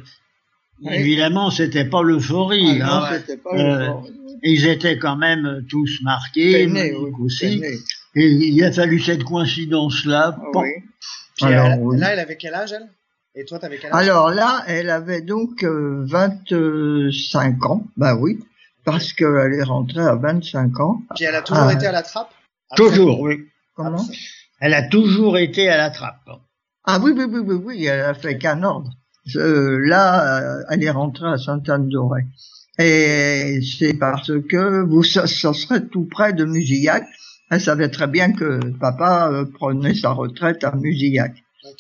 Oui. 0.82 0.94
évidemment, 0.96 1.52
c'était 1.52 1.86
pas 1.86 2.02
l'euphorie. 2.04 2.80
Ah, 2.82 2.86
non, 2.86 2.94
hein. 2.94 3.10
c'était 3.18 3.38
pas 3.38 3.50
Euh, 3.54 3.80
le 3.80 3.86
fort. 3.86 4.08
Ils 4.44 4.68
étaient 4.68 4.98
quand 5.00 5.18
même 5.18 5.66
tous 5.70 6.00
marqués, 6.04 6.54
Peiné, 6.66 6.92
Monique 6.94 7.18
oui, 7.20 7.26
aussi. 7.26 7.60
peiné. 7.60 7.76
Et 8.16 8.28
il 8.28 8.64
a 8.64 8.72
fallu 8.72 9.00
cette 9.00 9.24
coïncidence-là. 9.24 10.38
Ah 10.40 10.44
oui. 10.56 10.70
Puis 11.36 11.46
Alors, 11.46 11.68
elle- 11.68 11.80
oui. 11.82 11.98
là, 12.00 12.14
elle 12.14 12.20
avait 12.20 12.38
quel 12.38 12.54
âge 12.54 12.72
elle? 12.74 12.88
Et 13.36 13.46
toi, 13.46 13.60
t'avais 13.60 13.78
quel 13.78 13.92
âge? 13.94 14.02
Alors 14.08 14.30
là, 14.32 14.64
elle 14.68 14.90
avait 14.90 15.22
donc 15.22 15.64
euh, 15.64 16.04
25 16.08 17.66
ans. 17.66 17.84
Bah 17.98 18.16
oui, 18.16 18.40
parce 18.86 19.14
qu'elle 19.14 19.54
est 19.54 19.64
rentrée 19.64 20.02
à 20.02 20.16
25 20.16 20.80
ans. 20.80 21.02
Puis 21.16 21.26
elle 21.26 21.36
a 21.36 21.42
toujours 21.42 21.64
Ah. 21.68 21.74
été 21.74 21.86
à 21.88 21.92
la 21.92 22.02
trappe? 22.04 22.32
Toujours, 22.76 23.20
oui. 23.22 23.48
Comment? 23.76 24.04
Elle 24.60 24.74
a 24.74 24.88
toujours 24.88 25.38
été 25.38 25.70
à 25.70 25.78
la 25.78 25.90
trappe. 25.90 26.30
Ah 26.86 27.00
oui, 27.04 27.12
oui, 27.16 27.26
oui, 27.30 27.40
oui, 27.40 27.56
oui, 27.64 27.86
elle 27.86 28.02
a 28.02 28.14
fait 28.14 28.38
qu'un 28.38 28.64
ordre. 28.64 28.92
Euh, 29.36 29.78
là, 29.86 30.60
euh, 30.60 30.64
elle 30.70 30.84
est 30.84 30.90
rentrée 30.90 31.28
à 31.28 31.38
Sainte-Anne-d'Auray. 31.38 32.26
Et 32.80 33.60
c'est 33.62 33.94
parce 33.96 34.32
que 34.50 34.84
vous, 34.84 35.04
ça, 35.04 35.28
ça 35.28 35.54
serait 35.54 35.86
tout 35.88 36.08
près 36.10 36.34
de 36.34 36.46
Musillac. 36.46 37.06
Elle 37.50 37.62
savait 37.62 37.90
très 37.90 38.08
bien 38.08 38.34
que 38.34 38.60
papa 38.80 39.30
euh, 39.32 39.46
prenait 39.46 39.94
sa 39.94 40.12
retraite 40.12 40.64
à 40.64 40.76
Musillac. 40.76 41.34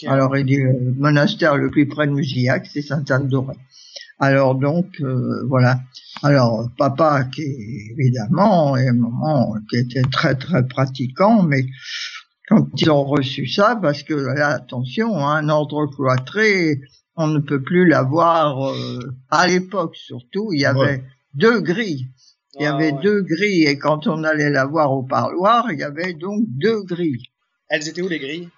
Alors 0.08 0.36
il 0.36 0.46
dit 0.46 0.58
le 0.58 0.94
monastère 0.98 1.56
le 1.56 1.70
plus 1.70 1.88
près 1.88 2.08
de 2.08 2.12
Musillac, 2.12 2.68
c'est 2.72 2.82
Sainte-Anne-d'Auray. 2.82 3.58
Alors 4.20 4.56
donc 4.56 4.88
euh, 5.02 5.46
voilà. 5.48 5.80
Alors 6.24 6.68
papa 6.78 7.26
qui 7.26 7.44
évidemment 7.98 8.76
et 8.76 8.92
maman 8.92 9.56
qui 9.70 9.78
était 9.78 10.02
très 10.12 10.36
très 10.36 10.68
pratiquant, 10.68 11.44
mais 11.44 11.66
quand 12.48 12.68
ils 12.78 12.90
ont 12.90 13.04
reçu 13.04 13.48
ça, 13.48 13.78
parce 13.82 14.04
que 14.04 14.14
là 14.14 14.48
attention, 14.50 15.18
hein, 15.18 15.36
un 15.44 15.50
ordre 15.50 15.86
cloîtré, 15.88 16.80
on 17.16 17.28
ne 17.28 17.40
peut 17.40 17.62
plus 17.62 17.88
l'avoir 17.88 18.70
euh, 18.72 19.00
à 19.30 19.48
l'époque 19.48 19.96
surtout. 19.96 20.50
Il 20.54 20.62
y 20.62 20.66
avait 20.66 20.80
Ouais. 20.80 21.04
deux 21.34 21.60
grilles. 21.62 22.08
Il 22.60 22.64
y 22.64 22.66
Ah, 22.66 22.76
avait 22.76 22.92
ouais. 22.94 23.00
deux 23.04 23.22
grilles 23.22 23.66
et 23.68 23.78
quand 23.78 24.08
on 24.08 24.24
allait 24.24 24.50
la 24.50 24.66
voir 24.66 24.92
au 24.94 25.04
parloir, 25.04 25.72
il 25.72 25.80
y 25.80 25.84
avait 25.84 26.14
donc 26.14 26.44
deux 26.48 26.82
grilles. 26.84 27.24
Elles 27.70 27.88
étaient 27.88 28.02
où 28.02 28.08
les 28.08 28.20
grilles? 28.20 28.50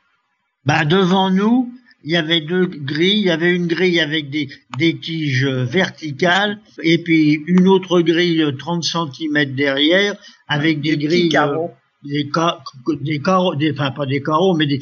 Bah, 0.66 0.86
devant 0.86 1.32
nous, 1.32 1.72
il 2.04 2.12
y 2.12 2.16
avait 2.18 2.42
deux 2.42 2.68
grilles. 2.68 3.20
Il 3.22 3.26
y 3.26 3.30
avait 3.32 3.54
une 3.56 3.68
grille 3.68 4.00
avec 4.00 4.30
des, 4.30 4.48
des 4.78 4.98
tiges 5.00 5.46
verticales 5.48 6.60
et 6.84 7.02
puis 7.02 7.42
une 7.48 7.68
autre 7.68 8.02
grille 8.02 8.38
de 8.40 8.52
30 8.52 8.84
cm 8.84 9.56
derrière 9.56 10.16
avec 10.48 10.80
des, 10.82 10.98
grilles, 10.98 11.30
carreaux. 11.30 11.72
Euh, 12.06 12.08
des, 12.08 12.96
des 13.02 13.20
carreaux, 13.22 13.56
des, 13.56 13.72
enfin 13.72 13.92
pas 13.92 14.06
des 14.06 14.22
carreaux, 14.22 14.56
mais 14.56 14.66
des, 14.68 14.80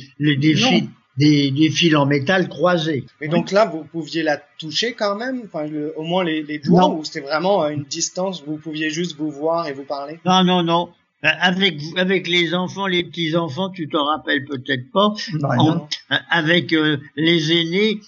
fils, 0.55 0.83
des, 1.17 1.51
des 1.51 1.69
fils 1.69 1.95
en 1.95 2.05
métal 2.05 2.47
croisés. 2.47 3.05
Mais 3.21 3.27
donc 3.27 3.51
là, 3.51 3.65
vous 3.65 3.83
pouviez 3.83 4.23
la 4.23 4.37
toucher 4.59 4.93
quand 4.93 5.15
même? 5.15 5.41
Enfin, 5.45 5.65
le- 5.67 5.93
au 5.97 6.03
moins 6.03 6.23
les, 6.23 6.43
les 6.43 6.59
doigts 6.59 6.81
Non. 6.81 6.97
Ou 6.99 7.03
c'était 7.03 7.21
vraiment 7.21 7.61
à 7.61 7.71
une 7.71 7.83
distance? 7.83 8.43
Vous 8.45 8.57
pouviez 8.57 8.89
juste 8.89 9.17
vous 9.17 9.31
voir 9.31 9.67
et 9.67 9.73
vous 9.73 9.83
parler? 9.85 10.19
Non, 10.25 10.43
non, 10.43 10.63
non. 10.63 10.89
Euh, 11.23 11.29
Avec, 11.41 12.27
les 12.27 12.53
enfants, 12.53 12.85
les 12.85 13.03
petits 13.03 13.35
enfants, 13.35 13.71
tu 13.71 13.89
t'en 13.89 14.05
rappelles 14.05 14.45
peut-être 14.45 14.91
pas. 14.91 15.13
Bah, 15.39 15.55
En- 15.57 15.65
non. 15.75 15.87
euh, 16.11 16.15
avec 16.29 16.71
euh, 16.73 16.97
les 17.15 17.51
aînés, 17.51 17.99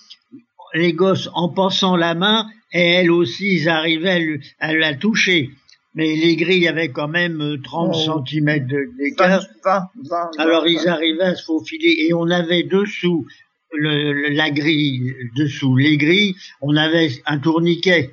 les 0.75 0.93
gosses 0.93 1.27
en 1.33 1.49
passant 1.49 1.95
la 1.95 2.13
main, 2.13 2.47
et 2.71 2.79
elles 2.91 3.09
aussi, 3.11 3.55
ils 3.55 3.67
arrivaient 3.69 4.11
à, 4.11 4.19
lui- 4.19 4.41
à 4.59 4.75
la 4.75 4.93
toucher. 4.93 5.49
Mais 5.99 6.15
les 6.15 6.35
grilles 6.37 6.67
avaient 6.67 6.89
quand 6.89 7.09
même 7.09 7.41
euh, 7.41 7.57
30 7.61 7.91
Oh. 7.93 8.23
cm 8.25 8.67
d'écart. 8.97 9.43
20, 9.65 9.81
20, 10.09 10.29
Alors 10.37 10.63
20. 10.63 10.69
ils 10.69 10.87
arrivaient 10.87 11.23
à 11.23 11.35
se 11.35 11.43
faufiler 11.43 11.93
et 12.07 12.13
on 12.13 12.29
avait 12.29 12.63
dessous 12.63 13.25
le, 13.73 14.13
le- 14.13 14.29
la 14.29 14.49
grille, 14.49 15.13
dessous 15.35 15.75
les 15.75 15.97
grilles, 15.97 16.35
on 16.61 16.75
avait 16.75 17.09
un 17.25 17.37
tourniquet. 17.37 18.11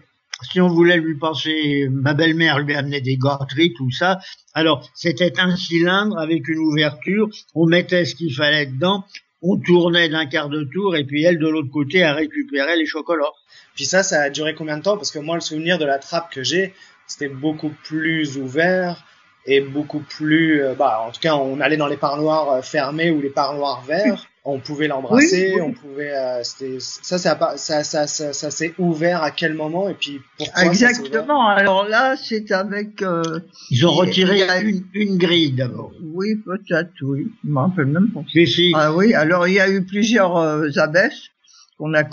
Si 0.51 0.61
on 0.61 0.69
voulait 0.69 0.99
lui 0.99 1.17
passer, 1.17 1.89
ma 1.91 2.13
belle-mère 2.13 2.59
lui 2.59 2.75
amenait 2.75 3.01
des 3.01 3.17
gâteries, 3.17 3.73
tout 3.73 3.91
ça. 3.91 4.19
Alors 4.53 4.87
c'était 4.95 5.39
un 5.41 5.57
cylindre 5.57 6.19
avec 6.19 6.47
une 6.49 6.59
ouverture, 6.59 7.29
on 7.55 7.67
mettait 7.67 8.05
ce 8.05 8.15
qu'il 8.17 8.35
fallait 8.35 8.67
dedans 8.67 9.05
on 9.43 9.59
tournait 9.59 10.09
d'un 10.09 10.27
quart 10.27 10.49
de 10.49 10.65
tour 10.75 10.97
et 10.97 11.05
puis 11.05 11.23
elle 11.23 11.39
de 11.39 11.47
l'autre 11.47 11.71
côté 11.71 12.03
a 12.03 12.15
récupéré 12.15 12.75
les 12.77 12.87
chocolats. 12.87 13.31
Puis 13.77 13.85
ça, 13.85 14.03
ça 14.03 14.23
a 14.23 14.31
duré 14.31 14.55
combien 14.55 14.79
de 14.79 14.83
temps? 14.83 14.97
Parce 14.97 15.11
que 15.13 15.19
moi, 15.21 15.37
le 15.37 15.41
souvenir 15.43 15.79
de 15.79 15.85
la 15.85 15.99
trappe 15.99 16.33
que 16.33 16.43
j'ai, 16.43 16.73
c'était 17.07 17.29
beaucoup 17.29 17.71
plus 17.85 18.37
ouvert 18.39 19.05
et 19.47 19.61
beaucoup 19.61 20.01
plus. 20.01 20.63
euh, 20.63 20.75
bah, 20.75 21.05
en 21.07 21.11
tout 21.13 21.21
cas, 21.21 21.37
on 21.37 21.61
allait 21.61 21.77
dans 21.77 21.87
les 21.87 21.97
parloirs 21.97 22.51
euh, 22.53 22.63
fermés 22.63 23.11
ou 23.11 23.21
les 23.21 23.31
parloirs 23.31 23.83
verts. 23.87 24.27
On 24.49 24.61
pouvait 24.61 24.87
l'embrasser, 24.87 25.55
Oui, 25.55 25.61
oui. 25.61 25.61
on 25.61 25.73
pouvait. 25.73 26.13
euh, 26.17 26.41
c'était 26.45 26.77
ça, 26.79 27.19
ça, 27.19 27.37
ça, 27.57 27.83
ça, 27.83 28.07
ça, 28.07 28.33
ça 28.33 28.51
s'est 28.53 28.75
ouvert 28.79 29.23
à 29.25 29.33
quel 29.33 29.55
moment 29.55 29.89
et 29.89 29.95
puis 29.95 30.21
pourquoi 30.39 30.65
Exactement. 30.67 31.49
Alors 31.49 31.89
là, 31.89 32.15
c'est 32.17 32.53
avec. 32.53 33.03
euh, 33.03 33.23
Ils 33.71 33.85
ont 33.87 33.91
retiré 33.93 34.35
il 34.37 34.39
y 34.39 34.43
a- 34.45 34.61
une, 34.61 34.85
une 34.95 35.19
grille 35.19 35.51
d'abord. 35.53 35.91
oui, 36.01 36.37
peut-être, 36.45 36.91
oui. 37.03 37.27
Je 37.45 37.51
m'en 37.51 37.63
rappelle 37.69 37.87
même 37.87 38.11
pas. 38.13 38.21
Si, 38.33 38.47
si. 38.47 38.73
Ah 38.75 38.93
oui, 38.93 39.15
alors 39.15 39.49
il 39.49 39.55
y 39.55 39.61
a 39.61 39.69
eu 39.69 39.85
plusieurs 39.85 40.37
euh, 40.37 40.69
abbesses 40.77 41.29
qu'on 41.79 41.93
a 41.95 42.05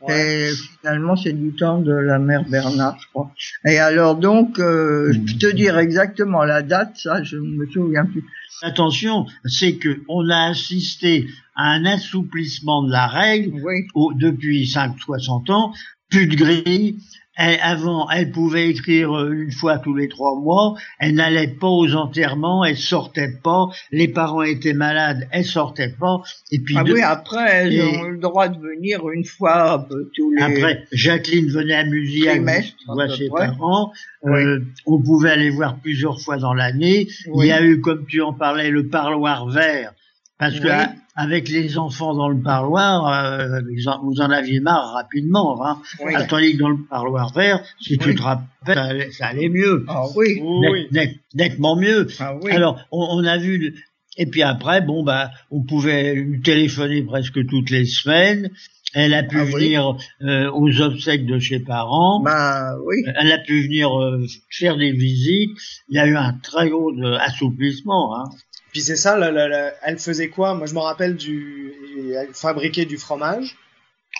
Ouais. 0.00 0.48
et 0.50 0.52
finalement 0.80 1.16
c'est 1.16 1.32
du 1.32 1.54
temps 1.54 1.80
de 1.80 1.92
la 1.92 2.18
mère 2.18 2.44
Bernard, 2.48 2.96
je 3.00 3.06
crois. 3.08 3.30
Et 3.66 3.78
alors 3.78 4.16
donc, 4.16 4.58
euh, 4.58 5.12
je 5.12 5.18
peux 5.18 5.38
te 5.38 5.54
dire 5.54 5.78
exactement 5.78 6.44
la 6.44 6.62
date, 6.62 6.92
ça 6.96 7.22
je 7.22 7.36
ne 7.36 7.56
me 7.58 7.66
souviens 7.66 8.04
plus. 8.06 8.24
Attention, 8.62 9.26
c'est 9.44 9.74
que 9.76 10.02
on 10.08 10.28
a 10.28 10.48
assisté 10.50 11.26
à 11.56 11.70
un 11.72 11.84
assouplissement 11.84 12.82
de 12.84 12.92
la 12.92 13.06
règle 13.08 13.52
Oui, 13.62 13.86
au- 13.94 14.12
depuis 14.14 14.66
5-60 14.66 15.50
ans, 15.50 15.72
plus 16.10 16.26
de 16.26 16.36
grille. 16.36 16.98
Elle- 17.36 17.58
avant, 17.62 18.10
elle 18.10 18.30
pouvait 18.30 18.68
écrire 18.68 19.16
euh, 19.16 19.32
une 19.32 19.52
fois 19.52 19.78
tous 19.78 19.94
les 19.94 20.08
trois 20.08 20.38
mois. 20.38 20.74
Elle 20.98 21.14
n'allait 21.14 21.48
pas 21.48 21.68
aux 21.68 21.94
enterrements, 21.94 22.64
elle 22.64 22.76
sortait 22.76 23.32
pas. 23.42 23.68
Les 23.90 24.08
parents 24.08 24.42
étaient 24.42 24.74
malades, 24.74 25.26
elle 25.30 25.44
sortait 25.44 25.94
pas. 25.98 26.20
Et 26.50 26.58
puis 26.58 26.74
ah 26.78 26.84
de- 26.84 26.92
oui, 26.92 27.00
après 27.00 27.48
elles 27.50 27.72
et- 27.72 27.96
ont 27.96 28.02
le 28.08 28.18
droit 28.18 28.48
de 28.48 28.60
venir 28.60 29.08
une 29.08 29.24
fois 29.24 29.86
tous 30.14 30.30
les. 30.32 30.42
après, 30.42 30.84
Jacqueline 30.92 31.48
venait 31.48 31.74
à 31.74 31.84
voir 31.84 33.00
à 33.00 33.08
ses 33.08 33.28
parents. 33.28 33.92
Euh, 34.24 34.60
on 34.86 35.02
pouvait 35.02 35.30
aller 35.30 35.50
voir 35.50 35.76
plusieurs 35.78 36.20
fois 36.20 36.36
dans 36.36 36.54
l'année. 36.54 37.08
Oui. 37.28 37.46
Il 37.46 37.48
y 37.48 37.52
a 37.52 37.62
eu, 37.62 37.80
comme 37.80 38.06
tu 38.06 38.20
en 38.20 38.32
parlais, 38.32 38.70
le 38.70 38.88
parloir 38.88 39.48
vert. 39.48 39.92
Parce 40.38 40.58
que 40.58 40.64
Oui. 40.64 40.70
a- 40.70 40.92
avec 41.14 41.48
les 41.48 41.76
enfants 41.78 42.14
dans 42.14 42.28
le 42.28 42.40
parloir, 42.42 43.06
euh, 43.06 43.60
vous 44.02 44.20
en 44.20 44.30
aviez 44.30 44.60
marre 44.60 44.92
rapidement. 44.94 45.64
Hein. 45.64 45.78
Oui. 46.04 46.12
Tandis 46.28 46.54
que 46.54 46.58
dans 46.58 46.70
le 46.70 46.82
parloir 46.88 47.32
vert, 47.32 47.62
si 47.80 47.98
tu 47.98 48.14
te 48.14 48.22
rappelles, 48.22 48.46
ça 48.74 48.82
allait, 48.82 49.10
ça 49.10 49.26
allait 49.26 49.48
mieux. 49.50 49.84
Ah 49.88 50.04
oui, 50.16 50.40
Oui. 50.42 50.86
Net- 50.90 50.92
net- 50.92 51.20
nettement 51.34 51.76
mieux. 51.76 52.06
ah 52.18 52.34
oui. 52.42 52.50
Alors, 52.50 52.80
on, 52.90 53.06
on 53.10 53.24
a 53.24 53.36
vu. 53.38 53.74
Et 54.18 54.26
puis 54.26 54.42
après, 54.42 54.80
bon, 54.80 55.02
bah, 55.04 55.30
on 55.50 55.62
pouvait 55.62 56.14
lui 56.14 56.40
téléphoner 56.42 57.02
presque 57.02 57.46
toutes 57.46 57.70
les 57.70 57.84
semaines. 57.84 58.50
Elle 58.94 59.14
a 59.14 59.22
pu 59.22 59.38
Ah 59.40 59.44
venir 59.44 59.96
euh, 60.22 60.50
aux 60.52 60.80
obsèques 60.82 61.24
de 61.24 61.38
ses 61.38 61.60
parents. 61.60 62.20
bah 62.22 62.74
oui. 62.84 62.96
Elle 63.16 63.32
a 63.32 63.38
pu 63.38 63.62
venir 63.62 63.98
euh, 63.98 64.26
faire 64.50 64.76
des 64.76 64.92
visites. 64.92 65.56
Il 65.88 65.96
y 65.96 65.98
a 65.98 66.06
eu 66.06 66.16
un 66.16 66.34
très 66.42 66.68
gros 66.68 66.90
euh, 66.92 67.16
assouplissement. 67.20 68.16
Hein. 68.18 68.24
Puis 68.72 68.80
c'est 68.80 68.96
ça, 68.96 69.16
le- 69.18 69.30
le- 69.36 69.48
le- 69.48 69.70
elle 69.82 69.98
faisait 69.98 70.28
quoi? 70.28 70.54
Moi, 70.54 70.66
je 70.66 70.74
me 70.74 70.80
rappelle 70.80 71.14
du, 71.16 71.72
elle 72.16 72.32
fabriquait 72.32 72.86
du 72.86 72.96
fromage. 72.98 73.56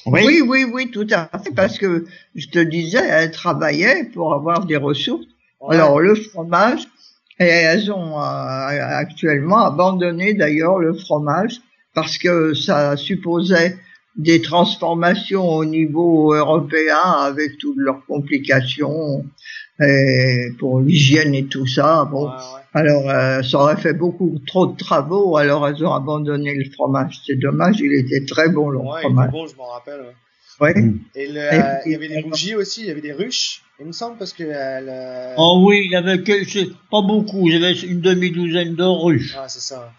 Oui. 0.07 0.41
oui, 0.47 0.65
oui, 0.65 0.91
tout 0.91 1.07
à 1.13 1.29
fait, 1.39 1.53
parce 1.55 1.79
que 1.79 2.05
je 2.35 2.47
te 2.49 2.59
disais, 2.59 3.03
elles 3.07 3.31
travaillaient 3.31 4.05
pour 4.13 4.35
avoir 4.35 4.65
des 4.65 4.77
ressources. 4.77 5.27
Ouais. 5.61 5.77
Alors 5.77 6.01
le 6.01 6.15
fromage, 6.15 6.83
et 7.39 7.45
elles 7.45 7.91
ont 7.93 8.19
euh, 8.19 8.23
actuellement 8.23 9.65
abandonné 9.65 10.35
d'ailleurs 10.35 10.79
le 10.79 10.93
fromage 10.95 11.61
parce 11.95 12.19
que 12.19 12.53
ça 12.55 12.97
supposait 12.97 13.77
des 14.17 14.43
transformations 14.43 15.49
au 15.49 15.65
niveau 15.65 16.35
européen 16.35 16.99
avec 16.99 17.59
toutes 17.59 17.77
leurs 17.79 18.05
complications 18.07 19.25
et 19.81 20.49
pour 20.59 20.81
l'hygiène 20.81 21.35
et 21.35 21.47
tout 21.47 21.67
ça. 21.67 22.05
Bon, 22.11 22.27
Ouais, 22.27 22.31
ouais. 22.33 22.61
alors 22.75 23.09
euh, 23.11 23.43
ça 23.43 23.59
aurait 23.59 23.77
fait 23.77 23.95
beaucoup 23.95 24.39
trop 24.47 24.67
de 24.67 24.77
travaux, 24.77 25.37
alors 25.37 25.67
elles 25.69 25.85
ont 25.85 25.93
abandonné 25.93 26.55
le 26.55 26.71
fromage. 26.73 27.21
C'est 27.27 27.37
dommage, 27.39 27.77
il 27.81 27.93
était 27.93 28.25
très 28.25 28.49
bon 28.49 28.69
le 28.71 28.79
Ouais, 28.79 28.85
il 28.87 28.91
était 28.99 29.01
fromage. 29.03 29.31
bon, 29.31 29.47
je 29.47 29.57
m'en 29.57 29.69
rappelle. 29.69 30.01
ouais. 30.01 30.15
Ouais. 30.61 30.75
Mm. 30.81 30.99
Et 31.17 31.27
le, 31.29 31.37
Et 31.39 31.41
euh, 31.55 31.75
il 31.87 31.93
y 31.93 31.95
avait 31.95 32.09
des 32.09 32.23
bougies 32.23 32.55
aussi, 32.55 32.83
il 32.83 32.87
y 32.89 32.91
avait 32.91 33.01
des 33.01 33.13
ruches, 33.13 33.63
il 33.81 33.87
me 33.87 33.93
semble, 33.93 34.19
parce 34.19 34.33
que 34.35 34.45
elle. 34.45 34.89
euh, 34.89 35.35
Oh 35.39 35.65
oui, 35.67 35.83
il 35.87 35.91
y 35.91 35.97
avait 35.97 36.23
que- 36.23 36.45
c'est 36.45 36.69
pas 36.91 37.01
beaucoup. 37.03 37.49
Il 37.49 37.55
y 37.55 37.65
avait 37.65 37.73
une 37.73 38.01
demi-douzaine 38.01 38.75
de 38.77 38.85
ruches. 38.85 39.35
Ah, 39.37 39.49
c'est 39.49 39.61
ça. 39.63 39.91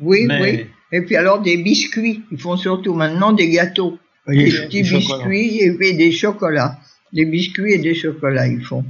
Oui, 0.00 0.26
Mais- 0.26 0.40
oui. 0.42 0.66
Et 0.92 1.02
puis 1.02 1.16
alors 1.16 1.40
des 1.40 1.56
biscuits. 1.56 2.22
Ils 2.32 2.38
font 2.38 2.56
surtout 2.56 2.92
maintenant 2.94 3.32
des 3.32 3.48
gâteaux. 3.50 3.96
Et 4.28 4.36
Des 4.36 4.44
des 4.44 4.50
petits 4.66 4.84
chocolats. 4.84 5.16
biscuits 5.28 5.58
et 5.62 5.72
puis 5.76 5.96
des 5.96 6.10
chocolats. 6.12 6.78
Des 7.12 7.24
biscuits 7.24 7.72
et 7.74 7.78
des 7.78 7.94
chocolats, 7.94 8.46
ils 8.48 8.62
font. 8.64 8.84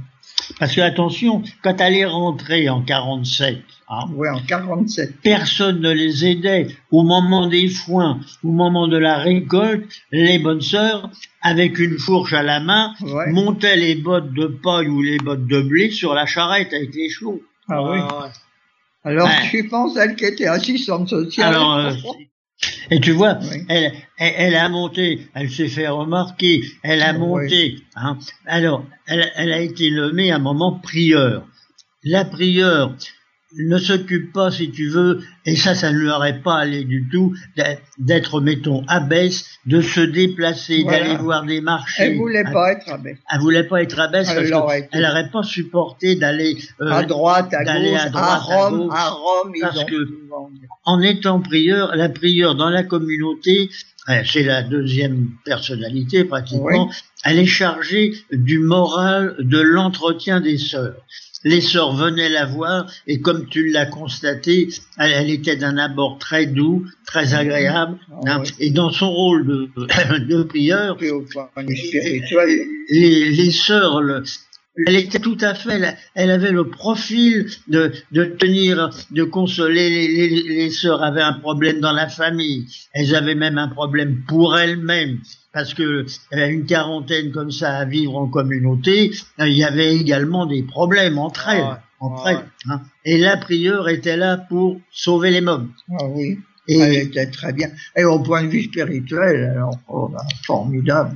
Parce 0.59 0.75
que 0.75 0.81
attention, 0.81 1.41
quand 1.63 1.79
elle 1.81 1.95
est 1.95 2.05
rentrée 2.05 2.69
en 2.69 2.81
47, 2.81 3.57
hein, 3.89 4.05
Oui, 4.13 4.27
en 4.29 4.39
47. 4.41 5.21
personne 5.21 5.79
ne 5.81 5.91
les 5.91 6.25
aidait. 6.25 6.67
Au 6.91 7.03
moment 7.03 7.47
des 7.47 7.67
foins, 7.67 8.19
au 8.43 8.51
moment 8.51 8.87
de 8.87 8.97
la 8.97 9.17
récolte, 9.17 9.85
les 10.11 10.39
bonnes 10.39 10.61
sœurs, 10.61 11.09
avec 11.41 11.79
une 11.79 11.97
fourche 11.97 12.33
à 12.33 12.43
la 12.43 12.59
main, 12.59 12.93
Ouais. 13.01 13.31
montaient 13.31 13.77
les 13.77 13.95
bottes 13.95 14.33
de 14.33 14.47
paille 14.47 14.87
ou 14.87 15.01
les 15.01 15.17
bottes 15.17 15.47
de 15.47 15.61
blé 15.61 15.91
sur 15.91 16.13
la 16.13 16.25
charrette 16.25 16.73
avec 16.73 16.93
les 16.95 17.09
chevaux. 17.09 17.41
Ah 17.69 17.83
Ouais, 17.83 17.91
oui. 17.91 17.99
ouais. 18.01 18.29
Alors, 19.03 19.27
Ouais. 19.27 19.49
tu 19.51 19.67
penses, 19.67 19.95
elle 19.97 20.15
qui 20.15 20.25
était 20.25 20.47
assistante 20.47 21.09
sociale. 21.09 21.53
Alors, 21.53 21.75
euh, 21.77 21.91
et 22.91 22.99
tu 22.99 23.11
vois, 23.11 23.39
Oui. 23.41 23.65
elle, 23.69 23.91
elle, 24.17 24.33
elle 24.37 24.55
a 24.55 24.69
monté, 24.69 25.27
elle 25.33 25.49
s'est 25.49 25.67
fait 25.67 25.87
remarquer, 25.87 26.63
elle 26.83 27.01
a 27.01 27.13
Oui. 27.13 27.19
monté. 27.19 27.75
Hein. 27.95 28.17
Alors, 28.45 28.85
elle, 29.07 29.31
elle 29.35 29.53
a 29.53 29.59
été 29.59 29.91
nommée 29.91 30.31
à 30.31 30.35
un 30.35 30.39
moment 30.39 30.73
prieure. 30.79 31.43
La 32.03 32.25
prieure 32.25 32.95
ne 33.57 33.77
s'occupe 33.77 34.33
pas, 34.33 34.51
si 34.51 34.71
tu 34.71 34.89
veux, 34.89 35.21
et 35.45 35.55
ça, 35.55 35.75
ça 35.75 35.91
ne 35.91 35.97
lui 35.97 36.09
aurait 36.09 36.41
pas 36.41 36.55
allé 36.57 36.83
du 36.83 37.07
tout, 37.11 37.33
d'être- 37.99 38.41
mettons, 38.41 38.83
abbesse, 38.87 39.45
de 39.65 39.81
se 39.81 40.01
déplacer, 40.01 40.81
Voilà. 40.83 40.99
d'aller 41.05 41.15
voir 41.17 41.45
des 41.45 41.61
marchés. 41.61 42.03
Elle 42.03 42.17
voulait 42.17 42.43
pas 42.43 42.73
être 42.73 42.89
abbesse. 42.91 43.17
Elle 43.31 43.39
voulait 43.39 43.63
pas 43.63 43.81
être 43.83 43.99
abbesse 43.99 44.27
Elle 44.29 44.49
parce 44.49 44.89
qu'elle 44.91 45.01
n'aurait 45.03 45.29
pas 45.31 45.43
supporté 45.43 46.15
d'aller 46.15 46.57
euh, 46.81 46.89
à 46.91 47.03
droite, 47.03 47.53
à 47.53 47.63
gauche, 47.63 47.99
à 47.99 48.03
à, 48.03 48.09
droite, 48.09 48.25
à 48.29 48.37
Rome, 48.37 48.77
gauche, 48.87 48.93
à 48.97 49.09
Rome, 49.09 49.51
ils 49.55 49.61
parce 49.61 49.77
ont 49.79 49.85
que- 49.85 50.09
en 50.83 51.01
étant 51.01 51.39
prieur, 51.39 51.95
la 51.95 52.09
prieure 52.09 52.55
dans 52.55 52.69
la 52.69 52.83
communauté, 52.83 53.69
euh, 54.09 54.21
c'est 54.25 54.43
la 54.43 54.63
deuxième 54.63 55.29
personnalité 55.45 56.25
pratiquement, 56.25 56.91
elle 57.23 57.39
est 57.39 57.45
chargée 57.45 58.13
du 58.31 58.59
moral, 58.59 59.35
de 59.39 59.59
l'entretien 59.59 60.41
des 60.41 60.57
sœurs. 60.57 60.95
Les 61.45 61.61
sœurs 61.61 61.95
venaient 61.95 62.29
la 62.29 62.45
voir 62.45 62.91
et 63.05 63.21
comme 63.21 63.47
tu 63.47 63.69
l'as 63.69 63.85
constaté, 63.85 64.67
elle, 64.97 65.11
elle 65.11 65.29
était 65.29 65.55
d'un 65.55 65.77
abord 65.77 66.17
très 66.17 66.47
doux, 66.47 66.85
très 67.05 67.35
agréable. 67.35 67.97
Ah 68.11 68.15
hein. 68.25 68.39
ouais. 68.39 68.47
Et 68.59 68.71
dans 68.71 68.89
son 68.91 69.11
rôle 69.11 69.45
de, 69.45 69.69
de 70.25 70.43
prieur, 70.43 70.97
les, 72.89 73.29
les 73.29 73.51
sœurs, 73.51 74.01
le- 74.01 74.23
elle 74.87 74.95
était 74.95 75.19
tout 75.19 75.37
à 75.41 75.53
fait, 75.55 75.73
elle, 75.75 75.97
elle 76.15 76.31
avait 76.31 76.51
le 76.51 76.69
profil 76.69 77.47
de, 77.67 77.91
de 78.11 78.25
tenir, 78.25 78.89
de 79.11 79.23
consoler. 79.23 79.89
Les, 79.89 80.07
les, 80.29 80.43
les 80.43 80.69
sœurs 80.69 81.03
avaient 81.03 81.21
un 81.21 81.33
problème 81.33 81.79
dans 81.79 81.93
la 81.93 82.07
famille. 82.09 82.67
Elles 82.93 83.15
avaient 83.15 83.35
même 83.35 83.57
un 83.57 83.69
problème 83.69 84.21
pour 84.27 84.57
elles-mêmes. 84.57 85.19
Parce 85.53 85.73
que 85.73 86.05
euh, 86.33 86.47
une 86.49 86.65
quarantaine 86.65 87.31
comme 87.31 87.51
ça 87.51 87.77
à 87.77 87.85
vivre 87.85 88.17
en 88.17 88.27
communauté, 88.27 89.11
euh, 89.39 89.47
il 89.47 89.53
y 89.57 89.63
avait 89.63 89.95
également 89.95 90.45
des 90.45 90.63
problèmes 90.63 91.17
entre 91.17 91.45
Ah 91.47 91.55
elles. 91.55 91.63
ouais, 91.63 91.69
entre 92.01 92.25
ouais, 92.25 92.31
elles 92.33 92.71
hein. 92.71 92.81
Et 93.05 93.17
la 93.17 93.37
prieure 93.37 93.87
était 93.87 94.17
là 94.17 94.35
pour 94.35 94.81
sauver 94.91 95.31
les 95.31 95.39
mômes. 95.39 95.71
Ah 95.97 96.05
oui, 96.09 96.39
Et, 96.67 96.79
elle 96.79 96.95
était 96.95 97.27
très 97.31 97.53
bien. 97.53 97.69
Et 97.95 98.03
au 98.03 98.19
point 98.19 98.43
de 98.43 98.49
vue 98.49 98.63
spirituel, 98.63 99.51
alors, 99.55 99.77
oh, 99.87 100.09
bah, 100.11 100.25
formidable. 100.45 101.15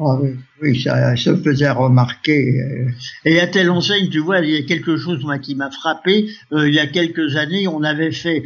Ah 0.00 0.16
oui, 0.20 0.30
oui, 0.62 0.80
ça 0.80 1.16
se 1.16 1.34
faisait 1.36 1.70
remarquer. 1.70 2.60
euh, 2.60 2.90
Et 3.24 3.40
à 3.40 3.48
telle 3.48 3.70
enseigne, 3.70 4.08
tu 4.08 4.20
vois, 4.20 4.40
il 4.40 4.50
y 4.50 4.56
a 4.56 4.62
quelque 4.62 4.96
chose 4.96 5.24
moi 5.24 5.38
qui 5.38 5.56
m'a 5.56 5.70
frappé. 5.70 6.30
Euh, 6.52 6.68
il 6.68 6.74
y 6.74 6.78
a 6.78 6.86
quelques 6.86 7.36
années, 7.36 7.66
on 7.66 7.82
avait 7.82 8.12
fait, 8.12 8.44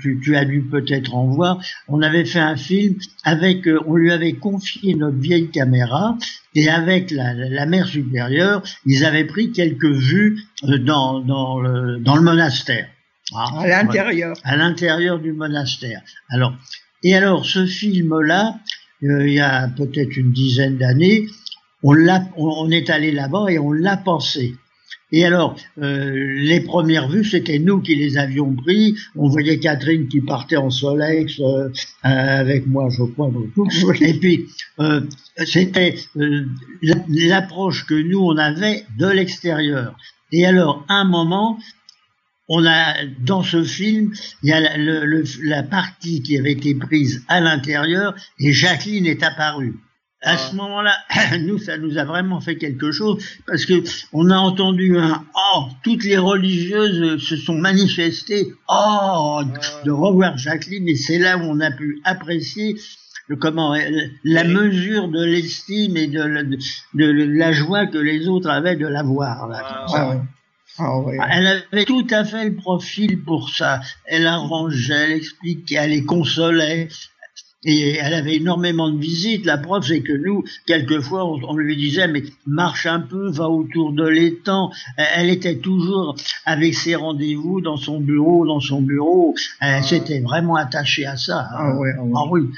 tu, 0.00 0.18
tu 0.22 0.36
as 0.36 0.44
dû 0.46 0.62
peut-être 0.62 1.14
en 1.14 1.26
voir, 1.26 1.62
on 1.88 2.00
avait 2.00 2.24
fait 2.24 2.40
un 2.40 2.56
film 2.56 2.96
avec, 3.22 3.68
euh, 3.68 3.80
on 3.86 3.96
lui 3.96 4.12
avait 4.12 4.32
confié 4.32 4.94
notre 4.94 5.18
vieille 5.18 5.50
caméra 5.50 6.16
et 6.54 6.68
avec 6.70 7.10
la, 7.10 7.34
la, 7.34 7.66
mère 7.66 7.86
supérieure, 7.86 8.62
ils 8.86 9.04
avaient 9.04 9.24
pris 9.24 9.52
quelques 9.52 9.84
vues 9.84 10.38
dans, 10.62 11.20
dans, 11.20 11.60
le, 11.60 11.98
dans 11.98 12.16
le 12.16 12.22
monastère. 12.22 12.88
Ah, 13.34 13.48
à 13.60 13.66
l'intérieur. 13.66 14.36
à 14.44 14.56
l'intérieur 14.56 15.18
du 15.18 15.32
monastère. 15.32 16.02
Alors, 16.30 16.54
et 17.02 17.14
alors 17.14 17.44
ce 17.44 17.66
film-là, 17.66 18.58
il 19.04 19.34
y 19.34 19.40
a 19.40 19.68
peut-être 19.68 20.16
une 20.16 20.32
dizaine 20.32 20.78
d'années, 20.78 21.26
on 21.82 22.70
est 22.70 22.90
allé 22.90 23.12
là-bas 23.12 23.46
et 23.50 23.58
on 23.58 23.72
l'a 23.72 23.96
pensé. 23.96 24.54
Et 25.12 25.24
alors, 25.24 25.54
euh, 25.80 26.12
les 26.40 26.60
premières 26.60 27.08
vues, 27.08 27.24
c'était 27.24 27.60
nous 27.60 27.80
qui 27.80 27.94
les 27.94 28.18
avions 28.18 28.52
pris. 28.52 28.96
On 29.14 29.28
voyait 29.28 29.60
Catherine 29.60 30.08
qui 30.08 30.20
partait 30.20 30.56
en 30.56 30.70
Solex 30.70 31.38
euh, 31.38 31.68
avec 32.02 32.66
moi, 32.66 32.88
je 32.90 33.04
crois. 33.04 33.30
Et 34.00 34.14
puis, 34.14 34.46
euh, 34.80 35.02
c'était 35.44 35.94
l'approche 36.90 37.86
que 37.86 37.94
nous, 37.94 38.18
on 38.18 38.36
avait 38.36 38.84
de 38.98 39.06
l'extérieur. 39.06 39.96
Et 40.32 40.46
alors, 40.46 40.84
un 40.88 41.04
moment, 41.04 41.58
on 42.48 42.66
a 42.66 43.04
dans 43.20 43.42
ce 43.42 43.64
film, 43.64 44.12
il 44.42 44.50
y 44.50 44.52
a 44.52 44.76
le, 44.76 45.04
le, 45.04 45.24
la 45.44 45.62
partie 45.62 46.22
qui 46.22 46.38
avait 46.38 46.52
été 46.52 46.74
prise 46.74 47.24
à 47.28 47.40
l'intérieur 47.40 48.14
et 48.38 48.52
Jacqueline 48.52 49.06
est 49.06 49.22
apparue. 49.22 49.74
À 50.24 50.32
ah. 50.32 50.36
ce 50.38 50.56
moment-là, 50.56 50.96
nous, 51.40 51.58
ça 51.58 51.76
nous 51.76 51.98
a 51.98 52.04
vraiment 52.04 52.40
fait 52.40 52.56
quelque 52.56 52.92
chose 52.92 53.22
parce 53.46 53.66
que 53.66 53.82
on 54.12 54.30
a 54.30 54.36
entendu 54.36 54.98
un 54.98 55.22
oh, 55.54 55.64
toutes 55.82 56.04
les 56.04 56.16
religieuses 56.16 57.22
se 57.22 57.36
sont 57.36 57.58
manifestées 57.58 58.52
oh 58.68 59.42
de 59.84 59.90
revoir 59.90 60.38
Jacqueline 60.38 60.88
et 60.88 60.96
c'est 60.96 61.18
là 61.18 61.36
où 61.36 61.42
on 61.42 61.60
a 61.60 61.70
pu 61.70 62.00
apprécier 62.04 62.76
le, 63.28 63.36
comment 63.36 63.74
la 64.24 64.44
mesure 64.44 65.08
de 65.08 65.24
l'estime 65.24 65.96
et 65.96 66.06
de, 66.06 66.22
de, 66.22 66.56
de, 66.94 67.38
la 67.38 67.52
joie 67.52 67.86
que 67.86 67.98
les 67.98 68.28
autres 68.28 68.50
avaient 68.50 68.76
de 68.76 68.86
la 68.86 69.02
voir. 69.02 69.48
Là. 69.48 69.86
Ah, 69.94 70.16
ah, 70.78 70.98
oui. 70.98 71.16
Elle 71.30 71.64
avait 71.72 71.84
tout 71.84 72.06
à 72.10 72.24
fait 72.24 72.44
le 72.44 72.54
profil 72.56 73.22
pour 73.22 73.50
ça. 73.50 73.80
Elle 74.04 74.26
arrangeait, 74.26 74.94
elle 74.94 75.12
expliquait, 75.12 75.76
elle 75.76 75.90
les 75.90 76.04
consolait. 76.04 76.88
Et 77.66 77.96
elle 77.96 78.12
avait 78.12 78.36
énormément 78.36 78.90
de 78.90 78.98
visites. 78.98 79.46
La 79.46 79.56
preuve, 79.56 79.84
c'est 79.84 80.02
que 80.02 80.12
nous, 80.12 80.44
quelquefois, 80.66 81.24
on, 81.24 81.56
lui 81.56 81.76
disait, 81.76 82.08
mais 82.08 82.22
marche 82.46 82.84
un 82.84 83.00
peu, 83.00 83.30
va 83.30 83.48
autour 83.48 83.92
de 83.92 84.06
l'étang. 84.06 84.70
Elle 84.98 85.30
était 85.30 85.56
toujours 85.56 86.14
avec 86.44 86.74
ses 86.74 86.94
rendez-vous 86.94 87.62
dans 87.62 87.78
son 87.78 88.00
bureau, 88.00 88.46
dans 88.46 88.60
son 88.60 88.82
bureau. 88.82 89.34
Elle 89.60 89.82
s'était 89.82 90.20
vraiment 90.20 90.56
attachée 90.56 91.06
à 91.06 91.16
ça. 91.16 91.48
Hein. 91.52 91.56
Ah, 91.56 91.76
oui, 91.78 91.88
ah 92.14 92.24
oui. 92.30 92.50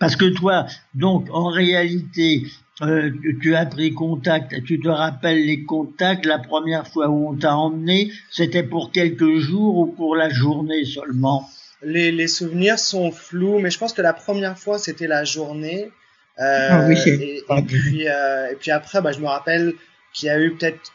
Parce 0.00 0.16
que 0.16 0.24
toi, 0.24 0.66
donc, 0.94 1.28
en 1.30 1.48
réalité, 1.48 2.44
euh, 2.80 3.10
tu 3.42 3.54
as 3.54 3.66
pris 3.66 3.92
contact, 3.92 4.64
tu 4.64 4.80
te 4.80 4.88
rappelles 4.88 5.44
les 5.44 5.64
contacts, 5.64 6.24
la 6.24 6.38
première 6.38 6.88
fois 6.88 7.08
où 7.08 7.28
on 7.28 7.36
t'a 7.36 7.54
emmené, 7.54 8.10
c'était 8.30 8.62
pour 8.62 8.92
quelques 8.92 9.38
jours 9.38 9.76
ou 9.76 9.86
pour 9.86 10.16
la 10.16 10.30
journée 10.30 10.84
seulement? 10.86 11.48
Les, 11.82 12.10
les, 12.10 12.28
souvenirs 12.28 12.78
sont 12.78 13.12
flous, 13.12 13.58
mais 13.58 13.70
je 13.70 13.78
pense 13.78 13.92
que 13.92 14.00
la 14.00 14.14
première 14.14 14.58
fois, 14.58 14.78
c'était 14.78 15.06
la 15.06 15.24
journée. 15.24 15.90
Euh, 16.38 16.68
ah 16.70 16.86
oui, 16.88 16.96
et, 17.06 17.42
et, 17.46 17.62
puis, 17.62 18.08
euh, 18.08 18.50
et 18.50 18.54
puis 18.54 18.70
après, 18.70 19.02
bah, 19.02 19.12
je 19.12 19.18
me 19.18 19.26
rappelle 19.26 19.74
qu'il 20.14 20.28
y 20.28 20.30
a 20.30 20.40
eu 20.40 20.54
peut-être 20.54 20.92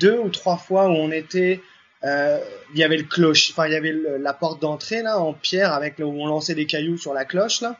deux 0.00 0.18
ou 0.18 0.30
trois 0.30 0.56
fois 0.56 0.88
où 0.88 0.92
on 0.92 1.12
était, 1.12 1.60
il 2.02 2.78
y 2.78 2.82
avait 2.82 2.96
le 2.96 3.04
cloche, 3.04 3.50
enfin 3.52 3.66
il 3.66 3.72
y 3.72 3.76
avait 3.76 3.94
la 4.18 4.32
porte 4.32 4.60
d'entrée 4.60 5.02
là 5.02 5.18
en 5.18 5.32
pierre 5.32 5.72
avec 5.72 5.98
où 5.98 6.04
on 6.04 6.26
lançait 6.26 6.54
des 6.54 6.66
cailloux 6.66 6.96
sur 6.96 7.14
la 7.14 7.24
cloche 7.24 7.60
là. 7.60 7.76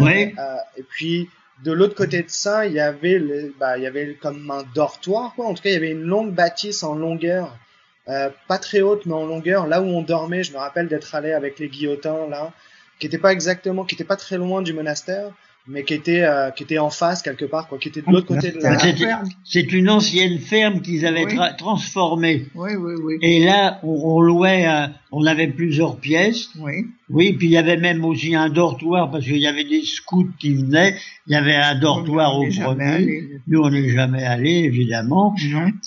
Ouais. 0.00 0.34
Et 0.76 0.82
puis 0.82 1.28
de 1.62 1.72
l'autre 1.72 1.94
côté 1.94 2.22
de 2.22 2.30
ça, 2.30 2.66
il 2.66 2.72
y 2.72 2.80
avait 2.80 3.18
le, 3.18 3.54
bah, 3.58 3.78
il 3.78 3.84
y 3.84 3.86
avait 3.86 4.14
comme 4.20 4.50
un 4.50 4.64
dortoir 4.74 5.34
quoi. 5.34 5.46
En 5.46 5.54
tout 5.54 5.62
cas, 5.62 5.70
il 5.70 5.74
y 5.74 5.76
avait 5.76 5.90
une 5.90 6.02
longue 6.02 6.32
bâtisse 6.32 6.82
en 6.82 6.94
longueur 6.94 7.56
euh, 8.08 8.28
pas 8.48 8.58
très 8.58 8.82
haute 8.82 9.06
mais 9.06 9.14
en 9.14 9.26
longueur. 9.26 9.66
Là 9.66 9.80
où 9.80 9.86
on 9.86 10.02
dormait, 10.02 10.42
je 10.44 10.52
me 10.52 10.58
rappelle 10.58 10.88
d'être 10.88 11.14
allé 11.14 11.32
avec 11.32 11.58
les 11.58 11.68
guillotins 11.68 12.28
là, 12.28 12.52
qui 12.98 13.06
était 13.06 13.18
pas 13.18 13.32
exactement, 13.32 13.84
qui 13.84 13.94
était 13.94 14.04
pas 14.04 14.16
très 14.16 14.36
loin 14.36 14.62
du 14.62 14.72
monastère, 14.72 15.30
mais 15.66 15.82
qui 15.84 15.94
était 15.94 16.22
euh, 16.22 16.50
qui 16.50 16.62
était 16.62 16.78
en 16.78 16.90
face 16.90 17.22
quelque 17.22 17.46
part 17.46 17.68
quoi 17.68 17.78
qui 17.78 17.88
était 17.88 18.02
de 18.02 18.10
l'autre 18.10 18.26
côté 18.26 18.50
de 18.50 18.58
la 18.58 18.78
ferme. 18.78 19.28
C'est 19.44 19.72
une 19.72 19.88
ancienne 19.88 20.38
ferme 20.38 20.82
qu'ils 20.82 21.06
avaient 21.06 21.26
transformée. 21.56 22.46
Oui 22.54 22.72
oui 22.76 22.94
oui. 23.02 23.18
Et 23.22 23.44
là 23.44 23.80
on, 23.82 23.98
on 24.04 24.20
louait 24.20 24.66
euh, 24.66 24.86
on 25.10 25.24
avait 25.24 25.48
plusieurs 25.48 25.96
pièces. 25.96 26.50
Oui. 26.58 26.86
Oui, 27.10 27.34
puis 27.34 27.48
il 27.48 27.50
y 27.52 27.58
avait 27.58 27.76
même 27.76 28.04
aussi 28.04 28.34
un 28.34 28.48
dortoir 28.48 29.10
parce 29.10 29.24
qu'il 29.24 29.36
y 29.36 29.46
avait 29.46 29.64
des 29.64 29.82
scouts 29.82 30.30
qui 30.38 30.54
venaient, 30.54 30.96
il 31.26 31.34
y 31.34 31.36
avait 31.36 31.54
un 31.54 31.78
dortoir 31.78 32.38
au 32.38 32.46
premier. 32.46 33.40
Nous 33.46 33.60
on 33.60 33.70
n'est 33.70 33.90
jamais 33.90 34.24
allé 34.24 34.50
évidemment. 34.50 35.34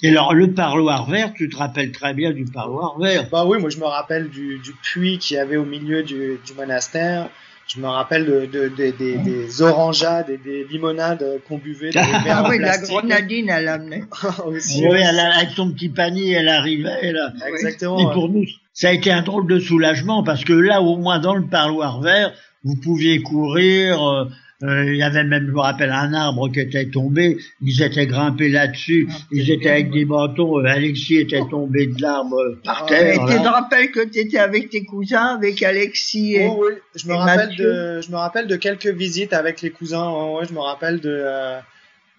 Et 0.03 0.09
alors 0.09 0.33
le 0.33 0.53
parloir 0.53 1.09
vert, 1.09 1.33
tu 1.35 1.49
te 1.49 1.57
rappelles 1.57 1.91
très 1.91 2.13
bien 2.13 2.31
du 2.31 2.45
parloir 2.45 2.97
vert. 2.99 3.27
Bah 3.31 3.45
oui, 3.45 3.59
moi 3.59 3.69
je 3.69 3.77
me 3.77 3.85
rappelle 3.85 4.29
du, 4.29 4.59
du 4.59 4.73
puits 4.73 5.17
qu'il 5.17 5.37
y 5.37 5.39
avait 5.39 5.57
au 5.57 5.65
milieu 5.65 6.03
du, 6.03 6.39
du 6.45 6.53
monastère 6.55 7.29
je 7.67 7.79
me 7.81 7.87
rappelle 7.87 8.25
de, 8.25 8.45
de, 8.45 8.69
de, 8.69 8.91
des, 8.91 9.17
des 9.17 9.61
orangeades 9.61 10.29
et 10.29 10.37
des 10.37 10.63
limonades 10.65 11.41
qu'on 11.47 11.57
buvait 11.57 11.91
dans 11.91 12.01
les 12.01 12.07
verres 12.23 12.43
ah 12.45 12.49
oui, 12.49 12.59
la 12.59 12.77
grenadine, 12.77 13.49
elle 13.49 13.67
amenait. 13.67 14.03
oui, 14.45 14.59
elle, 14.79 15.19
avec 15.19 15.49
son 15.55 15.71
petit 15.71 15.89
panier, 15.89 16.31
elle 16.31 16.49
arrivait 16.49 17.11
là. 17.11 17.33
Exactement. 17.47 17.99
Et 17.99 18.13
pour 18.13 18.29
nous, 18.29 18.45
ça 18.73 18.89
a 18.89 18.91
été 18.91 19.11
un 19.11 19.21
drôle 19.21 19.47
de 19.47 19.59
soulagement 19.59 20.23
parce 20.23 20.43
que 20.43 20.53
là, 20.53 20.81
au 20.81 20.97
moins 20.97 21.19
dans 21.19 21.35
le 21.35 21.45
parloir 21.45 22.01
vert, 22.01 22.31
vous 22.63 22.75
pouviez 22.75 23.21
courir. 23.21 24.01
Euh, 24.01 24.25
euh, 24.63 24.85
il 24.85 24.95
y 24.95 25.03
avait 25.03 25.23
même, 25.23 25.45
je 25.45 25.51
me 25.51 25.59
rappelle, 25.59 25.91
un 25.91 26.13
arbre 26.13 26.51
qui 26.51 26.59
était 26.59 26.89
tombé. 26.89 27.37
Ils 27.61 27.83
étaient 27.83 28.07
grimpés 28.07 28.49
là-dessus. 28.49 29.07
Ah, 29.09 29.15
ils 29.31 29.51
étaient 29.51 29.69
avec 29.69 29.91
des 29.91 30.03
bâtons. 30.03 30.59
Euh, 30.59 30.65
Alexis 30.65 31.17
était 31.17 31.43
tombé 31.47 31.85
de 31.85 32.01
l'arbre 32.01 32.57
par 32.63 32.85
ah, 32.85 32.87
terre. 32.87 33.19
tu 33.27 33.35
te 33.35 33.47
rappelles 33.47 33.91
que 33.91 34.03
tu 34.03 34.17
étais 34.17 34.39
avec 34.39 34.71
tes 34.71 34.83
cousins, 34.83 35.35
avec 35.35 35.61
Alexis 35.61 36.35
et, 36.35 36.47
oh, 36.47 36.65
oui. 36.65 36.73
Je 36.95 37.07
me 37.07 37.13
rappelle 37.13 37.55
de, 37.55 38.01
je 38.01 38.09
me 38.09 38.15
rappelle 38.15 38.47
de 38.47 38.55
quelques 38.55 38.87
visites 38.87 39.33
avec 39.33 39.61
les 39.61 39.69
cousins. 39.69 40.09
Ouais, 40.09 40.45
je 40.49 40.53
me 40.53 40.59
rappelle 40.59 41.01
de, 41.01 41.15
euh, 41.15 41.59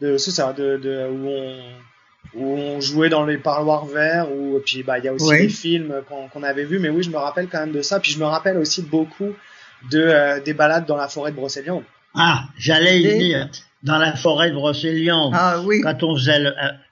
de, 0.01 0.17
c'est 0.17 0.31
ça, 0.31 0.53
de, 0.53 0.77
de 0.77 1.09
où 1.11 1.29
on, 1.29 1.57
où 2.37 2.57
on 2.57 2.81
jouait 2.81 3.09
dans 3.09 3.27
les 3.27 3.39
parloirs 3.39 3.87
verts. 3.87 4.31
Ou 4.31 4.61
puis 4.65 4.85
bah 4.85 5.01
il 5.01 5.05
y 5.05 5.09
a 5.09 5.13
aussi 5.13 5.31
des 5.31 5.49
films 5.49 6.03
qu'on 6.33 6.43
avait 6.45 6.65
vus. 6.65 6.79
Mais 6.79 6.89
oui, 6.89 7.03
je 7.03 7.11
me 7.11 7.17
rappelle 7.17 7.49
quand 7.49 7.59
même 7.59 7.73
de 7.73 7.83
ça. 7.83 7.99
Puis 7.99 8.13
je 8.13 8.21
me 8.21 8.27
rappelle 8.27 8.59
aussi 8.59 8.83
beaucoup 8.83 9.33
de 9.91 10.41
des 10.45 10.55
balades 10.55 10.87
dans 10.87 10.97
la 10.97 11.09
forêt 11.09 11.33
de 11.33 11.37
Brocéliande. 11.37 11.83
Ah, 12.19 12.45
j'allais 12.59 13.01
y 13.01 13.19
dire 13.19 13.49
dans 13.85 13.99
la 13.99 14.17
forêt 14.17 14.51
de 14.51 14.55
Brocéliande. 14.55 15.33
Ah 15.35 15.61
oui. 15.65 15.81
Quand 15.83 16.03
on 16.03 16.17
faisait 16.17 16.41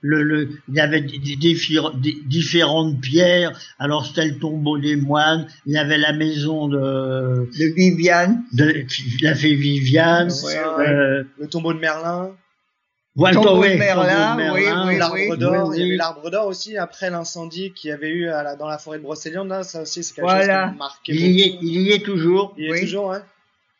le, 0.00 0.22
le, 0.22 0.50
il 0.68 0.74
y 0.74 0.80
avait 0.80 1.00
des, 1.00 1.18
des, 1.18 2.16
différentes 2.26 3.00
pierres. 3.00 3.58
Alors 3.78 4.06
c'était 4.06 4.26
le 4.26 4.38
tombeau 4.38 4.78
des 4.78 4.96
moines. 4.96 5.46
Il 5.66 5.74
y 5.74 5.78
avait 5.78 5.98
la 5.98 6.12
maison 6.12 6.68
de 6.68 7.50
de 7.58 7.74
Viviane. 7.74 8.44
De 8.52 8.84
la 9.22 9.34
fée 9.34 9.54
Viviane. 9.54 10.30
euh, 10.30 11.24
le 11.38 11.48
tombeau 11.48 11.72
de 11.72 11.80
Merlin. 11.80 12.30
Voilà, 13.16 13.34
tombeau 13.36 13.60
ouais, 13.60 13.72
de 13.72 13.78
Merlin, 13.78 14.52
oui, 14.52 14.60
oui, 14.86 14.98
l'arbre 14.98 15.36
d'or. 15.36 15.74
Il 15.74 15.80
y 15.80 15.84
avait 15.86 15.96
l'arbre 15.96 16.30
d'or 16.30 16.46
aussi 16.46 16.76
après 16.76 17.08
l'incendie 17.08 17.72
qu'il 17.72 17.88
y 17.88 17.92
avait 17.92 18.10
eu 18.10 18.28
à 18.28 18.42
la, 18.42 18.56
dans 18.56 18.68
la 18.68 18.76
forêt 18.76 18.98
de 18.98 19.02
Brocéliande. 19.02 19.48
Là, 19.48 19.62
ça 19.62 19.82
aussi 19.82 20.04
c'est 20.04 20.14
quelque 20.14 20.28
chose 20.30 20.42
qui 20.42 20.48
m'a 20.48 20.72
marqué. 20.72 21.14
Il 21.14 21.30
y, 21.30 21.42
est, 21.42 21.58
il 21.62 21.80
y 21.80 21.92
est 21.92 22.04
toujours. 22.04 22.54
Il 22.58 22.66
y 22.66 22.70
est 22.70 22.80
toujours, 22.82 23.14
hein. 23.14 23.22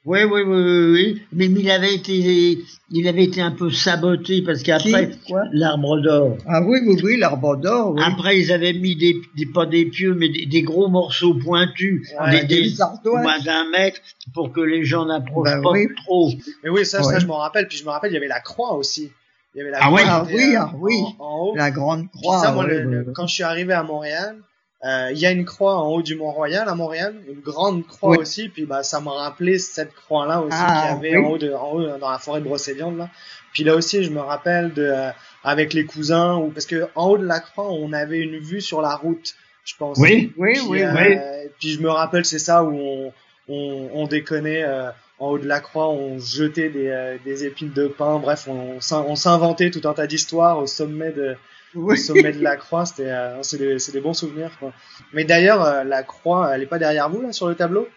Oui, 0.07 0.21
oui, 0.23 0.42
oui, 0.47 0.62
oui, 0.62 0.92
oui. 0.92 1.23
Mais, 1.33 1.47
il 1.47 1.69
avait 1.69 1.92
été, 1.92 2.59
il 2.92 3.09
avait 3.09 3.25
été 3.25 3.40
un 3.40 3.51
peu 3.51 3.71
saboté 3.71 4.40
parce 4.40 4.62
qu'après, 4.62 5.11
l'arbre 5.53 6.01
d'or. 6.01 6.38
Ah 6.47 6.62
oui, 6.62 6.79
oui, 6.87 7.01
oui, 7.03 7.16
l'arbre 7.19 7.57
d'or. 7.57 7.95
Oui. 7.95 8.03
Après, 8.05 8.38
ils 8.38 8.53
avaient 8.53 8.73
mis 8.73 8.95
des, 8.95 9.21
des 9.37 9.47
pas 9.47 9.66
des 9.66 9.85
pieux, 9.87 10.14
mais 10.14 10.29
des, 10.29 10.47
des 10.47 10.62
gros 10.62 10.88
morceaux 10.88 11.35
pointus, 11.35 12.09
ouais, 12.21 12.47
des, 12.47 12.69
des, 12.69 12.75
moins 13.05 13.40
d'un 13.40 13.69
mètre, 13.71 14.01
pour 14.33 14.53
que 14.53 14.61
les 14.61 14.85
gens 14.85 15.07
n'approchent 15.07 15.51
ben, 15.51 15.61
pas 15.61 15.71
oui. 15.71 15.88
trop. 16.05 16.31
Mais 16.62 16.71
oui, 16.71 16.87
ça, 16.87 17.03
ça, 17.03 17.19
je 17.19 17.27
m'en 17.27 17.38
rappelle. 17.38 17.66
Puis 17.66 17.79
je 17.79 17.85
me 17.85 17.90
rappelle, 17.90 18.12
il 18.12 18.14
y 18.14 18.19
avait 18.19 18.29
la 18.29 18.40
croix 18.40 18.75
aussi. 18.75 19.11
Il 19.57 19.59
y 19.59 19.61
avait 19.62 19.71
la 19.73 19.79
ah, 19.81 19.87
croix 19.87 20.01
ah 20.05 20.27
oui, 20.29 20.55
euh, 20.55 20.61
ah 20.61 20.73
oui, 20.79 20.95
en, 21.19 21.25
en 21.25 21.38
haut. 21.40 21.57
la 21.57 21.73
grande 21.73 22.09
croix. 22.12 22.38
ça, 22.38 22.53
moi, 22.53 22.64
le, 22.64 22.83
le, 22.83 23.12
quand 23.12 23.27
je 23.27 23.35
suis 23.35 23.42
arrivé 23.42 23.73
à 23.73 23.83
Montréal, 23.83 24.37
euh, 24.37 24.40
il 24.85 25.19
y 25.19 25.27
a 25.27 25.31
une 25.31 25.45
croix 25.45 25.77
en 25.77 25.89
haut 25.89 26.03
du 26.03 26.17
Mont-Royal 26.17 26.69
à 26.69 26.75
Montréal, 26.75 27.17
une 27.29 27.41
grande 27.41 27.87
croix 27.87 28.11
oui. 28.11 28.19
aussi, 28.19 28.49
puis 28.49 28.67
bah 28.67 28.83
ça 28.83 29.01
m'a 29.01 29.12
rappelé 29.12 29.59
cette 29.59 29.95
croix-là 29.95 30.41
aussi 30.41 30.57
ah, 30.61 30.97
qu'il 30.97 31.09
y 31.09 31.15
avait 31.15 31.19
oui. 31.19 31.27
en, 31.27 31.31
haut 31.31 31.39
de, 31.39 31.53
en 31.53 31.73
haut 31.73 31.99
dans 31.99 32.11
la 32.11 32.19
forêt 32.19 32.41
de 32.41 32.45
Brocéliande 32.45 32.99
là. 32.99 33.09
Puis 33.57 33.65
là 33.65 33.75
aussi, 33.75 34.05
je 34.05 34.11
me 34.11 34.21
rappelle 34.21 34.75
de 34.75 34.83
euh, 34.83 35.11
avec 35.43 35.73
les 35.73 35.87
cousins 35.87 36.37
ou 36.37 36.51
parce 36.51 36.67
que 36.67 36.89
en 36.95 37.07
haut 37.07 37.17
de 37.17 37.25
la 37.25 37.41
croix, 37.41 37.73
on 37.73 37.91
avait 37.95 38.19
une 38.19 38.39
vue 38.39 38.61
sur 38.61 38.83
la 38.83 38.95
route, 38.95 39.35
je 39.65 39.73
pense. 39.79 39.97
Oui, 39.99 40.35
oui, 40.37 40.53
puis, 40.53 40.62
oui, 40.69 40.83
euh, 40.83 40.93
oui. 40.95 41.51
Puis 41.59 41.71
je 41.71 41.81
me 41.81 41.89
rappelle, 41.89 42.27
c'est 42.27 42.39
ça 42.39 42.62
où 42.62 42.77
on 42.77 43.12
on, 43.49 43.89
on 43.95 44.07
déconnait 44.07 44.62
euh, 44.62 44.91
en 45.19 45.29
haut 45.29 45.39
de 45.39 45.47
la 45.47 45.61
croix, 45.61 45.89
on 45.89 46.19
jetait 46.19 46.69
des, 46.69 47.17
des 47.25 47.45
épines 47.47 47.73
de 47.73 47.87
pin, 47.87 48.19
bref, 48.19 48.47
on, 48.47 48.79
on 48.93 49.17
s'inventait 49.17 49.71
tout 49.71 49.89
un 49.89 49.95
tas 49.95 50.07
d'histoires 50.07 50.59
au 50.59 50.67
sommet 50.67 51.12
de 51.12 51.37
oui. 51.74 51.94
au 51.94 51.96
sommet 51.96 52.33
de 52.33 52.42
la 52.42 52.57
croix. 52.57 52.87
C'était, 52.87 53.11
euh, 53.11 53.42
c'est 53.42 53.59
des, 53.59 53.76
des, 53.92 54.00
bons 54.00 54.14
souvenirs. 54.14 54.50
Quoi. 54.59 54.72
Mais 55.12 55.24
d'ailleurs, 55.24 55.62
euh, 55.64 55.85
la 55.85 56.02
croix, 56.02 56.55
elle 56.55 56.62
est 56.62 56.66
pas 56.66 56.79
derrière 56.79 57.09
vous 57.11 57.20
là 57.20 57.33
sur 57.33 57.48
le 57.48 57.55
tableau? 57.55 57.88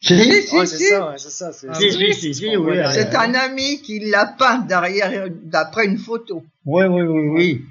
Si, 0.00 0.18
si, 0.18 0.56
ouais, 0.56 0.66
c'est 0.66 0.78
ça, 0.78 1.10
ouais, 1.10 1.18
c'est 1.18 1.30
ça. 1.30 1.52
C'est, 1.52 1.66
ah, 1.70 1.76
oui, 1.78 2.12
si, 2.12 2.34
si, 2.34 2.56
oui, 2.56 2.76
c'est 2.90 3.14
un 3.14 3.32
ami 3.34 3.80
qui 3.80 4.00
l'a 4.00 4.26
peint 4.26 4.58
derrière, 4.58 5.28
d'après 5.30 5.86
une 5.86 5.96
photo. 5.96 6.44
Oui, 6.66 6.84
oui, 6.84 7.02
oui, 7.02 7.28
oui. 7.28 7.64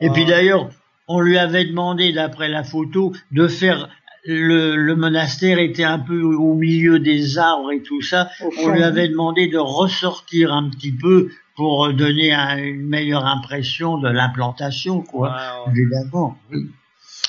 Et 0.00 0.08
ah. 0.08 0.12
puis 0.12 0.24
d'ailleurs, 0.24 0.70
on 1.08 1.20
lui 1.20 1.36
avait 1.36 1.66
demandé, 1.66 2.12
d'après 2.12 2.48
la 2.48 2.64
photo, 2.64 3.12
de 3.32 3.48
faire 3.48 3.90
le, 4.24 4.76
le, 4.76 4.96
monastère 4.96 5.58
était 5.58 5.84
un 5.84 5.98
peu 5.98 6.22
au 6.22 6.54
milieu 6.54 6.98
des 6.98 7.38
arbres 7.38 7.72
et 7.72 7.82
tout 7.82 8.02
ça. 8.02 8.30
On 8.62 8.68
lui 8.68 8.82
avait 8.82 9.08
demandé 9.08 9.48
de 9.48 9.58
ressortir 9.58 10.52
un 10.52 10.70
petit 10.70 10.92
peu 10.92 11.30
pour 11.56 11.92
donner 11.92 12.32
une 12.32 12.86
meilleure 12.86 13.26
impression 13.26 13.98
de 13.98 14.08
l'implantation, 14.08 15.02
quoi. 15.02 15.36
Évidemment. 15.70 16.36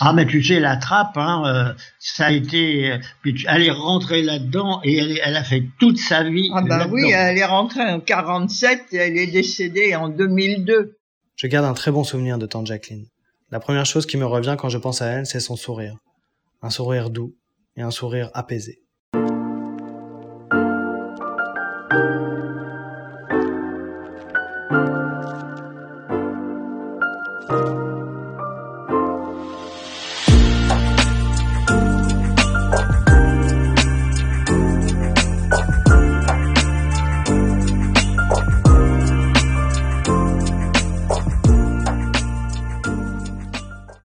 Ah 0.02 0.12
mais 0.12 0.26
tu 0.26 0.44
sais 0.44 0.60
la 0.60 0.76
trappe, 0.76 1.16
hein, 1.16 1.44
euh, 1.46 1.74
ça 2.00 2.26
a 2.26 2.32
été, 2.32 2.92
euh, 2.92 2.98
puis 3.22 3.46
elle 3.48 3.64
est 3.64 3.72
rentrée 3.72 4.24
là-dedans 4.24 4.82
et 4.84 4.98
elle, 4.98 5.18
elle, 5.24 5.38
a 5.38 5.44
fait 5.44 5.64
toute 5.80 5.98
sa 5.98 6.24
vie. 6.24 6.50
Ah 6.54 6.64
bah 6.64 6.88
oui, 6.92 7.12
elle 7.12 7.38
est 7.38 7.46
rentrée 7.46 7.82
en 7.82 8.02
47 8.02 8.88
et 8.92 8.98
elle 8.98 9.18
est 9.18 9.28
décédée 9.28 9.96
en 9.96 10.10
2002. 10.10 10.98
Je 11.38 11.48
garde 11.48 11.66
un 11.66 11.74
très 11.74 11.92
bon 11.92 12.04
souvenir 12.04 12.38
de 12.38 12.46
tante 12.46 12.68
Jacqueline. 12.68 13.06
La 13.52 13.62
première 13.62 13.86
chose 13.86 14.06
qui 14.06 14.18
me 14.18 14.26
revient 14.26 14.58
quand 14.60 14.68
je 14.68 14.78
pense 14.78 15.02
à 15.02 15.08
elle, 15.08 15.26
c'est 15.26 15.40
son 15.40 15.56
sourire, 15.56 15.96
un 16.66 16.72
sourire 16.72 17.12
doux 17.12 17.38
et 17.76 17.84
un 17.84 17.92
sourire 17.92 18.32
apaisé. 18.34 18.85